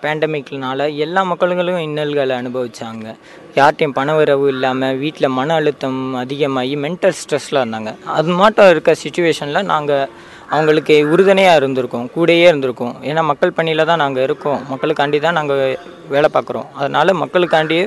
பேண்டமிக்னால 0.03 0.97
எல்லா 0.97 1.23
மக்களுங்களும் 1.23 1.79
இன்னல்களை 1.79 2.37
அனுபவித்தாங்க 2.37 3.07
யார்ட்டையும் 3.55 3.93
பண 3.93 4.17
உறவு 4.17 4.49
இல்லாமல் 4.49 4.97
வீட்டில் 4.97 5.29
மன 5.29 5.55
அழுத்தம் 5.55 6.15
அதிகமாகி 6.15 6.77
மென்டல் 6.77 7.17
ஸ்ட்ரெஸ்ஸில் 7.19 7.61
இருந்தாங்க. 7.61 7.93
அது 8.09 8.29
மாட்டம் 8.33 8.71
இருக்க 8.71 8.95
சுச்சுவேஷனில் 9.05 9.63
நாங்கள் 9.65 10.09
அவங்களுக்கு 10.49 11.11
உறுதுணையாக 11.11 11.61
இருந்திருக்கோம் 11.61 12.07
கூடயே 12.17 12.45
இருந்திருக்கோம். 12.51 12.95
ஏன்னா 13.03 13.25
மக்கள் 13.25 13.53
பணியில் 13.53 13.85
தான் 13.85 13.99
நாங்கள் 13.99 14.23
இருக்கோம். 14.23 14.61
மக்களுக்காண்டி 14.71 15.21
தான் 15.21 15.33
நாங்கள் 15.33 15.63
வேலை 16.09 16.31
பார்க்குறோம். 16.35 16.67
அதனால் 16.75 17.21
மக்களுக்காண்டி 17.21 17.79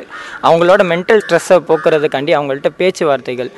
அவங்களோட 0.43 0.81
மென்டல் 0.91 1.21
ஸ்ட்ரெஸ்ஸை 1.23 1.59
போக்குறதுக்காண்டி 1.67 2.33
அவங்கள்ட்ட 2.37 2.69
பேச்சுவார்த்தைகள் 2.77 3.49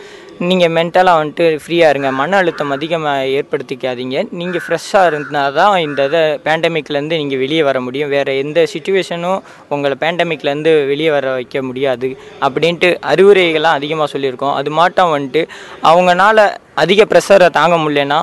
நீங்கள் 0.50 0.72
மென்டலாக 0.76 1.20
வந்துட்டு 1.20 1.46
ஃப்ரீயாக 1.64 1.92
இருங்க. 1.94 2.10
மன 2.20 2.38
அழுத்தம் 2.42 2.72
அதிகமாக 2.76 3.28
ஏற்படுத்திக்காதீங்க. 3.40 4.18
நீங்கள் 4.40 4.64
ஃப்ரெஷ்ஷாக 4.66 5.10
இருந்தால் 5.12 5.54
தான் 5.58 5.76
இந்த 5.86 6.06
இதை 6.10 6.22
பேண்டமிக்லேருந்து 6.46 7.20
நீங்கள் 7.22 7.42
வெளியே 7.44 7.64
வர 7.68 7.80
முடியும். 7.86 8.10
வேறு 8.16 8.34
எந்த 8.44 8.60
சுச்சுவேஷனும் 8.74 9.40
உங்களை 9.76 9.96
பேண்டமிக்லேருந்து 10.04 10.72
வெளியே 10.92 11.12
வர 11.16 11.26
வைக்க 11.38 11.62
முடியாது. 11.70 12.10
அப்படின்ட்டு 12.48 12.90
அறிவுரைகள்லாம் 13.12 13.78
அதிகமாக 13.80 14.10
சொல்லியிருக்கோம். 14.14 14.56
அது 14.62 14.72
மாட்டம் 14.80 15.14
வந்துட்டு 15.16 15.44
அவங்கனால 15.92 16.48
அதிக 16.84 17.06
ப்ரெஷரை 17.12 17.50
தாங்க 17.60 17.78
முடியலன்னா 17.84 18.20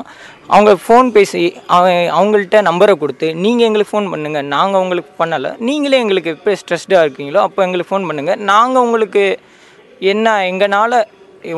அவங்க 0.57 0.73
ஃபோன் 0.85 1.09
பேசி 1.16 1.44
அவங்கள்ட்ட 2.16 2.61
நம்பரை 2.68 2.94
கொடுத்து 3.03 3.27
நீங்கள் 3.44 3.66
எங்களுக்கு 3.68 3.92
ஃபோன் 3.92 4.11
பண்ணுங்கள் 4.12 4.49
நாங்கள் 4.55 4.83
உங்களுக்கு 4.85 5.12
பண்ணலை. 5.23 5.53
நீங்களே 5.68 6.01
எங்களுக்கு 6.05 6.35
எப்போ 6.37 6.57
ஸ்ட்ரெஸ்டாக 6.62 7.05
இருக்கீங்களோ 7.07 7.42
அப்போ 7.46 7.61
எங்களுக்கு 7.68 7.92
ஃபோன் 7.92 8.09
பண்ணுங்கள் 8.11 8.42
நாங்கள் 8.53 8.85
உங்களுக்கு 8.88 9.25
என்ன 10.12 10.27
எங்களால் 10.51 10.99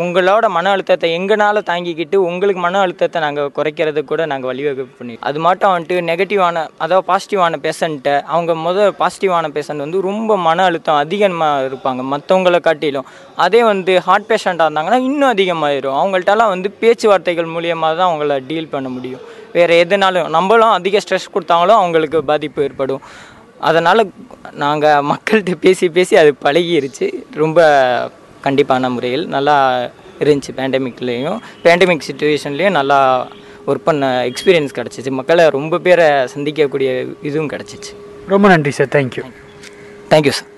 உங்களோட 0.02 0.46
மன 0.56 0.70
அழுத்தத்தை 0.74 1.08
எங்களால் 1.16 1.58
தாங்கிக்கிட்டு 1.70 2.16
உங்களுக்கு 2.26 2.60
மன 2.64 2.80
அழுத்தத்தை 2.84 3.18
நாங்கள் 3.24 3.48
குறைக்கிறதுக்கு 3.56 4.10
கூட 4.10 4.26
நாங்கள் 4.32 4.50
வழிவகுப்பு 4.50 4.94
பண்ணி 4.98 5.14
அது 5.28 5.38
மட்டும் 5.46 5.72
வந்துட்டு 5.74 5.96
நெகட்டிவான 6.10 6.62
அதாவது 6.84 7.06
பாசிட்டிவான 7.10 7.58
பேஷண்ட்டை 7.64 8.14
அவங்க 8.32 8.54
முதல் 8.66 8.94
பாசிட்டிவான 9.00 9.50
பேஷண்ட் 9.56 9.84
வந்து 9.84 10.00
ரொம்ப 10.08 10.36
மன 10.46 10.64
அழுத்தம் 10.68 11.00
அதிகமாக 11.04 11.66
இருப்பாங்க 11.70 12.04
மற்றவங்கள 12.12 12.60
காட்டிலும். 12.68 13.08
அதே 13.46 13.62
வந்து 13.72 13.92
ஹார்ட் 14.06 14.30
பேஷண்ட்டாக 14.30 14.68
இருந்தாங்கன்னா 14.68 15.00
இன்னும் 15.08 15.32
அதிகமாகிடும் 15.34 15.98
அவங்கள்ட்டலாம் 16.00 16.54
வந்து 16.54 16.70
பேச்சுவார்த்தைகள் 16.80 17.52
மூலியமாக 17.56 17.92
தான் 17.98 18.08
அவங்கள 18.10 18.38
டீல் 18.48 18.72
பண்ண 18.76 18.88
முடியும். 18.96 19.22
வேறு 19.58 19.82
எதுனாலும் 19.84 20.32
நம்மளும் 20.38 20.74
அதிக 20.78 20.98
ஸ்ட்ரெஸ் 21.04 21.32
கொடுத்தாலும் 21.34 21.78
அவங்களுக்கு 21.82 22.18
பாதிப்பு 22.32 22.62
ஏற்படும். 22.68 23.04
அதனால் 23.68 24.10
நாங்கள் 24.62 25.06
மக்கள்கிட்ட 25.12 25.54
பேசி 25.66 25.86
பேசி 25.96 26.14
அது 26.22 26.30
பழகிருச்சு. 26.44 27.06
ரொம்ப 27.42 27.60
கண்டிப்பான 28.46 28.90
முறையில் 28.96 29.24
நல்லா 29.36 29.56
இருந்துச்சு 30.24 30.52
பேண்டமிக்லேயும் 30.58 31.38
பேண்டமிக் 31.64 32.06
சுச்சுவேஷன்லேயும் 32.08 32.76
நல்லா 32.78 32.98
ஒர்க் 33.70 33.86
பண்ண 33.88 34.04
எக்ஸ்பீரியன்ஸ் 34.30 34.76
கிடச்சிச்சு. 34.78 35.10
மக்களை 35.18 35.44
ரொம்ப 35.56 35.78
பேரை 35.86 36.06
சந்திக்கக்கூடிய 36.34 36.88
இதுவும் 37.28 37.50
கிடச்சிச்சு. 37.52 37.92
ரொம்ப 38.32 38.48
நன்றி 38.52 38.72
sir 38.78 38.90
thank you 38.96 39.24
thank you 40.12 40.34
sir 40.38 40.50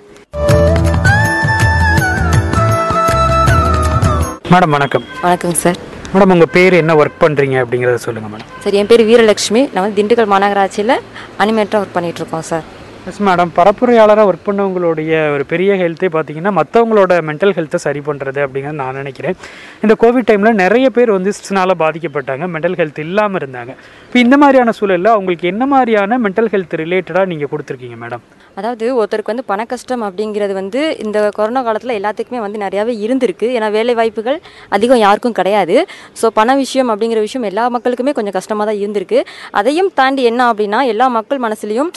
madam 4.53 4.75
வணக்கம். 4.77 5.05
வணக்கங்க 5.27 5.59
சார் 5.64 5.79
மேடம் 6.12 6.33
உங்கள் 6.35 6.51
பேர் 6.57 6.75
என்ன 6.81 6.92
ஒர்க் 7.01 7.23
பண்ணுறீங்க 7.23 7.57
அப்படிங்கிறத 7.62 8.01
சொல்லுங்கள் 8.07 8.33
மேடம் 8.35 8.51
சார் 8.64 8.77
என் 8.81 8.90
பேர் 8.90 9.03
வீரலட்சுமி. 9.11 9.62
நான் 9.73 9.85
வந்து 9.85 9.99
திண்டுக்கல் 10.01 10.31
மாநகராட்சியில் 10.35 10.94
அனிமேட்டராக 11.42 11.83
ஒர்க் 11.85 11.97
பண்ணிட்டு 11.99 12.20
இருக்கோம் 12.23 12.47
சார் 12.53 12.64
எஸ் 13.11 13.19
மேடம் 13.27 13.51
பரப்புரையாளராக 13.57 14.29
ஒர்க் 14.29 14.47
பண்ணவங்களுடைய 14.47 15.11
ஒரு 15.33 15.45
பெரிய 15.51 15.71
ஹெல்த்தே 15.81 16.09
பார்த்தீங்கன்னா 16.14 16.53
மற்றவங்களோட 16.59 17.12
மென்டல் 17.29 17.53
ஹெல்த்தை 17.57 17.79
சரி 17.85 18.01
பண்ணுறது 18.07 18.40
அப்படிங்கிறது 18.45 18.81
நான் 18.83 18.99
நினைக்கிறேன். 19.01 19.37
இந்த 19.85 19.95
கோவிட் 20.03 20.29
டைமில் 20.31 20.59
நிறைய 20.62 20.87
பேர் 20.97 21.12
வந்து 21.17 21.35
ஸ்ட்ரெஸ்னால் 21.37 21.75
பாதிக்கப்பட்டாங்க 21.83 22.47
மென்டல் 22.55 22.77
ஹெல்த் 22.81 23.01
இல்லாமல் 23.07 23.40
இருந்தாங்க. 23.40 23.75
இப்போ 24.07 24.19
இந்த 24.25 24.38
மாதிரியான 24.43 24.75
சூழலில் 24.79 25.14
அவங்களுக்கு 25.17 25.53
என்ன 25.53 25.67
மாதிரியான 25.75 26.19
மென்டல் 26.27 26.51
ஹெல்த் 26.55 26.77
ரிலேட்டடாக 26.85 27.31
நீங்கள் 27.33 27.53
கொடுத்துருக்கீங்க 27.53 27.99
மேடம் 28.05 28.25
அதாவது 28.59 28.85
ஒருத்தருக்கு 28.99 29.33
வந்து 29.33 29.45
பண 29.51 29.61
கஷ்டம் 29.73 30.03
அப்படிங்கிறது 30.09 30.55
வந்து 30.61 30.81
இந்த 31.05 31.19
கொரோனா 31.38 31.61
காலத்தில் 31.67 31.95
எல்லாத்துக்குமே 31.99 32.40
வந்து 32.45 32.59
நிறையாவே 32.64 32.93
இருந்திருக்கு. 33.05 33.47
ஏன்னா 33.57 33.69
வேலை 33.77 33.95
வாய்ப்புகள் 34.01 34.38
அதிகம் 34.77 35.01
யாருக்கும் 35.05 35.37
கிடையாது. 35.38 35.77
ஸோ 36.21 36.27
பண 36.38 36.57
விஷயம் 36.62 36.90
அப்படிங்கிற 36.95 37.21
விஷயம் 37.27 37.47
எல்லா 37.51 37.64
மக்களுக்குமே 37.77 38.14
கொஞ்சம் 38.19 38.37
கஷ்டமாக 38.38 38.67
தான் 38.71 38.81
இருந்திருக்கு. 38.83 39.21
அதையும் 39.61 39.90
தாண்டி 40.01 40.25
என்ன 40.31 40.43
அப்படின்னா 40.53 40.81
எல்லா 40.93 41.09
மக்கள் 41.19 41.43
மனசுலையும் 41.47 41.90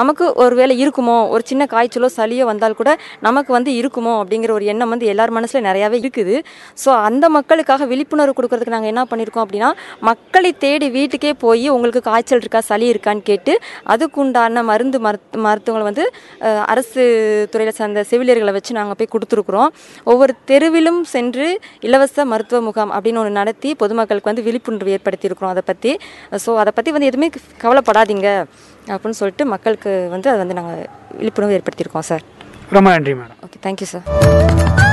நமக்கு 0.00 0.26
ஒரு 0.44 0.54
வேலை 0.60 0.76
இருக்குமோ 0.84 1.16
ஒரு 1.34 1.44
சின்ன 1.52 1.66
காய்ச்சலோ 1.74 2.10
சளியோ 2.18 2.46
வந்தால் 2.50 2.78
கூட 2.80 2.90
நமக்கு 3.28 3.50
வந்து 3.58 3.72
இருக்குமோ 3.80 4.14
அப்படிங்கிற 4.22 4.52
ஒரு 4.58 4.66
எண்ணம் 4.74 4.92
வந்து 4.94 5.06
எல்லார் 5.14 5.34
மனசில் 5.38 5.66
நிறையாவே 5.68 5.98
இருக்குது. 6.02 6.36
ஸோ 6.84 6.90
அந்த 7.08 7.24
மக்களுக்காக 7.38 7.86
விழிப்புணர்வு 7.92 8.36
கொடுக்கறதுக்கு 8.38 8.76
நாங்கள் 8.76 8.92
என்ன 8.92 9.04
பண்ணியிருக்கோம் 9.10 9.44
அப்படின்னா 9.46 9.70
மக்களை 10.10 10.52
தேடி 10.64 10.88
வீட்டுக்கே 10.98 11.32
போய் 11.44 11.66
உங்களுக்கு 11.76 12.02
காய்ச்சல் 12.10 12.42
இருக்கா 12.42 12.62
சளி 12.70 12.86
இருக்கான்னு 12.92 13.28
கேட்டு 13.30 13.54
அதுக்குண்டான 13.94 14.64
மருந்து 14.70 15.00
மருத்து 15.06 15.44
மருத்துவங்களை 15.46 15.86
வந்து 15.88 16.01
அஹ், 16.42 16.64
அரசு 16.66 17.02
துறையில் 17.52 17.76
சார்ந்த 17.76 18.04
செவிலியர்களை 18.10 18.52
வச்சு 18.52 18.72
நாங்கள் 18.72 18.98
போய் 18.98 19.12
கொடுத்துருக்குறோம். 19.12 19.70
ஒவ்வொரு 20.06 20.20
தெருவிலும் 20.48 21.00
சென்று 21.10 21.48
இலவச 21.82 22.00
மருத்துவ 22.26 22.60
முகாம் 22.62 22.92
அப்படின்னு 22.94 23.20
ஒன்று 23.20 23.38
நடத்தி 23.38 23.72
பொதுமக்களுக்கு 23.76 24.30
வந்து 24.30 24.46
விழிப்புணர்வு 24.46 24.94
ஏற்படுத்தியிருக்கிறோம் 24.96 25.54
அதை 25.54 25.64
பற்றி 25.64 25.92
ஸோ 26.42 26.52
அதை 26.58 26.72
பற்றி 26.72 26.92
வந்து 26.92 27.10
எதுவுமே 27.10 27.30
கவலைப்படாதீங்க 27.62 28.28
அப்படின்னு 28.86 29.20
சொல்லிட்டு 29.20 29.46
மக்களுக்கு 29.52 29.80
வந்து 30.10 30.30
அதை 30.30 30.40
வந்து 30.40 30.58
நாங்கள் 30.60 30.82
விழிப்புணர்வு 31.18 31.56
ஏற்படுத்தியிருக்கோம் 31.58 32.08
சார். 32.10 32.24
ரொம்ப 32.70 32.88
நன்றி 32.90 33.14
மேடம். 33.14 33.38
ஓகே 33.44 33.60
தேங்க்யூ 33.64 33.88
சார் 33.90 34.91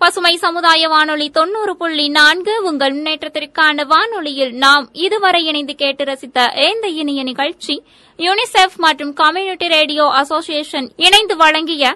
பசுமை 0.00 0.32
சமுதாய 0.36 0.88
வானொலி 0.88 1.26
தொண்ணூறு 1.30 1.72
புள்ளி 1.74 2.06
நான்கு 2.10 2.54
உங்கள் 2.68 2.94
முன்னேற்றத்திற்கான 2.94 3.84
வானொலியில் 3.86 4.52
நாம் 4.56 4.84
இதுவரை 4.98 5.40
இணைந்து 5.44 5.74
கேட்டு 5.74 6.04
ரசித்த 6.04 6.38
இந்த 6.66 6.86
இனிய 7.00 7.22
நிகழ்ச்சி 7.22 7.74
யூனிசெஃப் 8.18 8.76
மற்றும் 8.78 9.12
கம்யூனிட்டி 9.14 9.68
ரேடியோ 9.68 10.06
அசோசியேஷன் 10.20 10.88
இணைந்து 11.06 11.36
வழங்கிய 11.36 11.86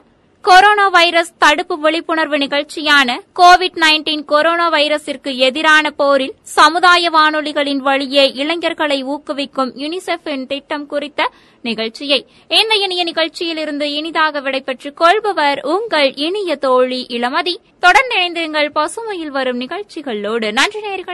கொரோனா 0.42 0.88
வைரஸ் 0.88 1.33
தடுப்பு 1.38 1.79
விழிப்புணர்வு 1.79 2.37
நிகழ்ச்சியான 2.37 3.20
கோவிட் 3.40 3.76
நைன்டீன் 3.81 4.24
கொரோனா 4.24 4.70
வைரஸிற்கு 4.70 5.37
எதிரான 5.37 5.90
போரில் 5.90 6.35
சமுதாய 6.42 7.11
வானொலிகளின் 7.11 7.76
வழியே 7.76 8.33
இளைஞர்களை 8.33 9.05
ஊக்குவிக்கும் 9.05 9.72
யுனிசெஃபின் 9.74 10.46
திட்டம் 10.46 10.87
குறித்த 10.87 11.31
நிகழ்ச்சியை 11.62 12.26
இந்த 12.48 12.74
இனிய 12.74 13.05
நிகழ்ச்சியிலிருந்து 13.05 13.83
இனிதாக 13.83 14.40
விடைபெற்றுக் 14.40 14.96
கொள்பவர் 14.96 15.61
உங்கள் 15.62 16.14
இனிய 16.14 16.57
தோழி 16.57 17.07
இளமதி. 17.09 17.57
தொடர்ந்து 17.81 18.16
இணைந்திருங்கள். 18.16 18.70
பசுமையில் 18.74 19.26
வரும் 19.26 19.57
நிகழ்ச்சிகளோடு. 19.57 20.53
நன்றி 20.53 20.81
நேர்கள் 20.81 21.07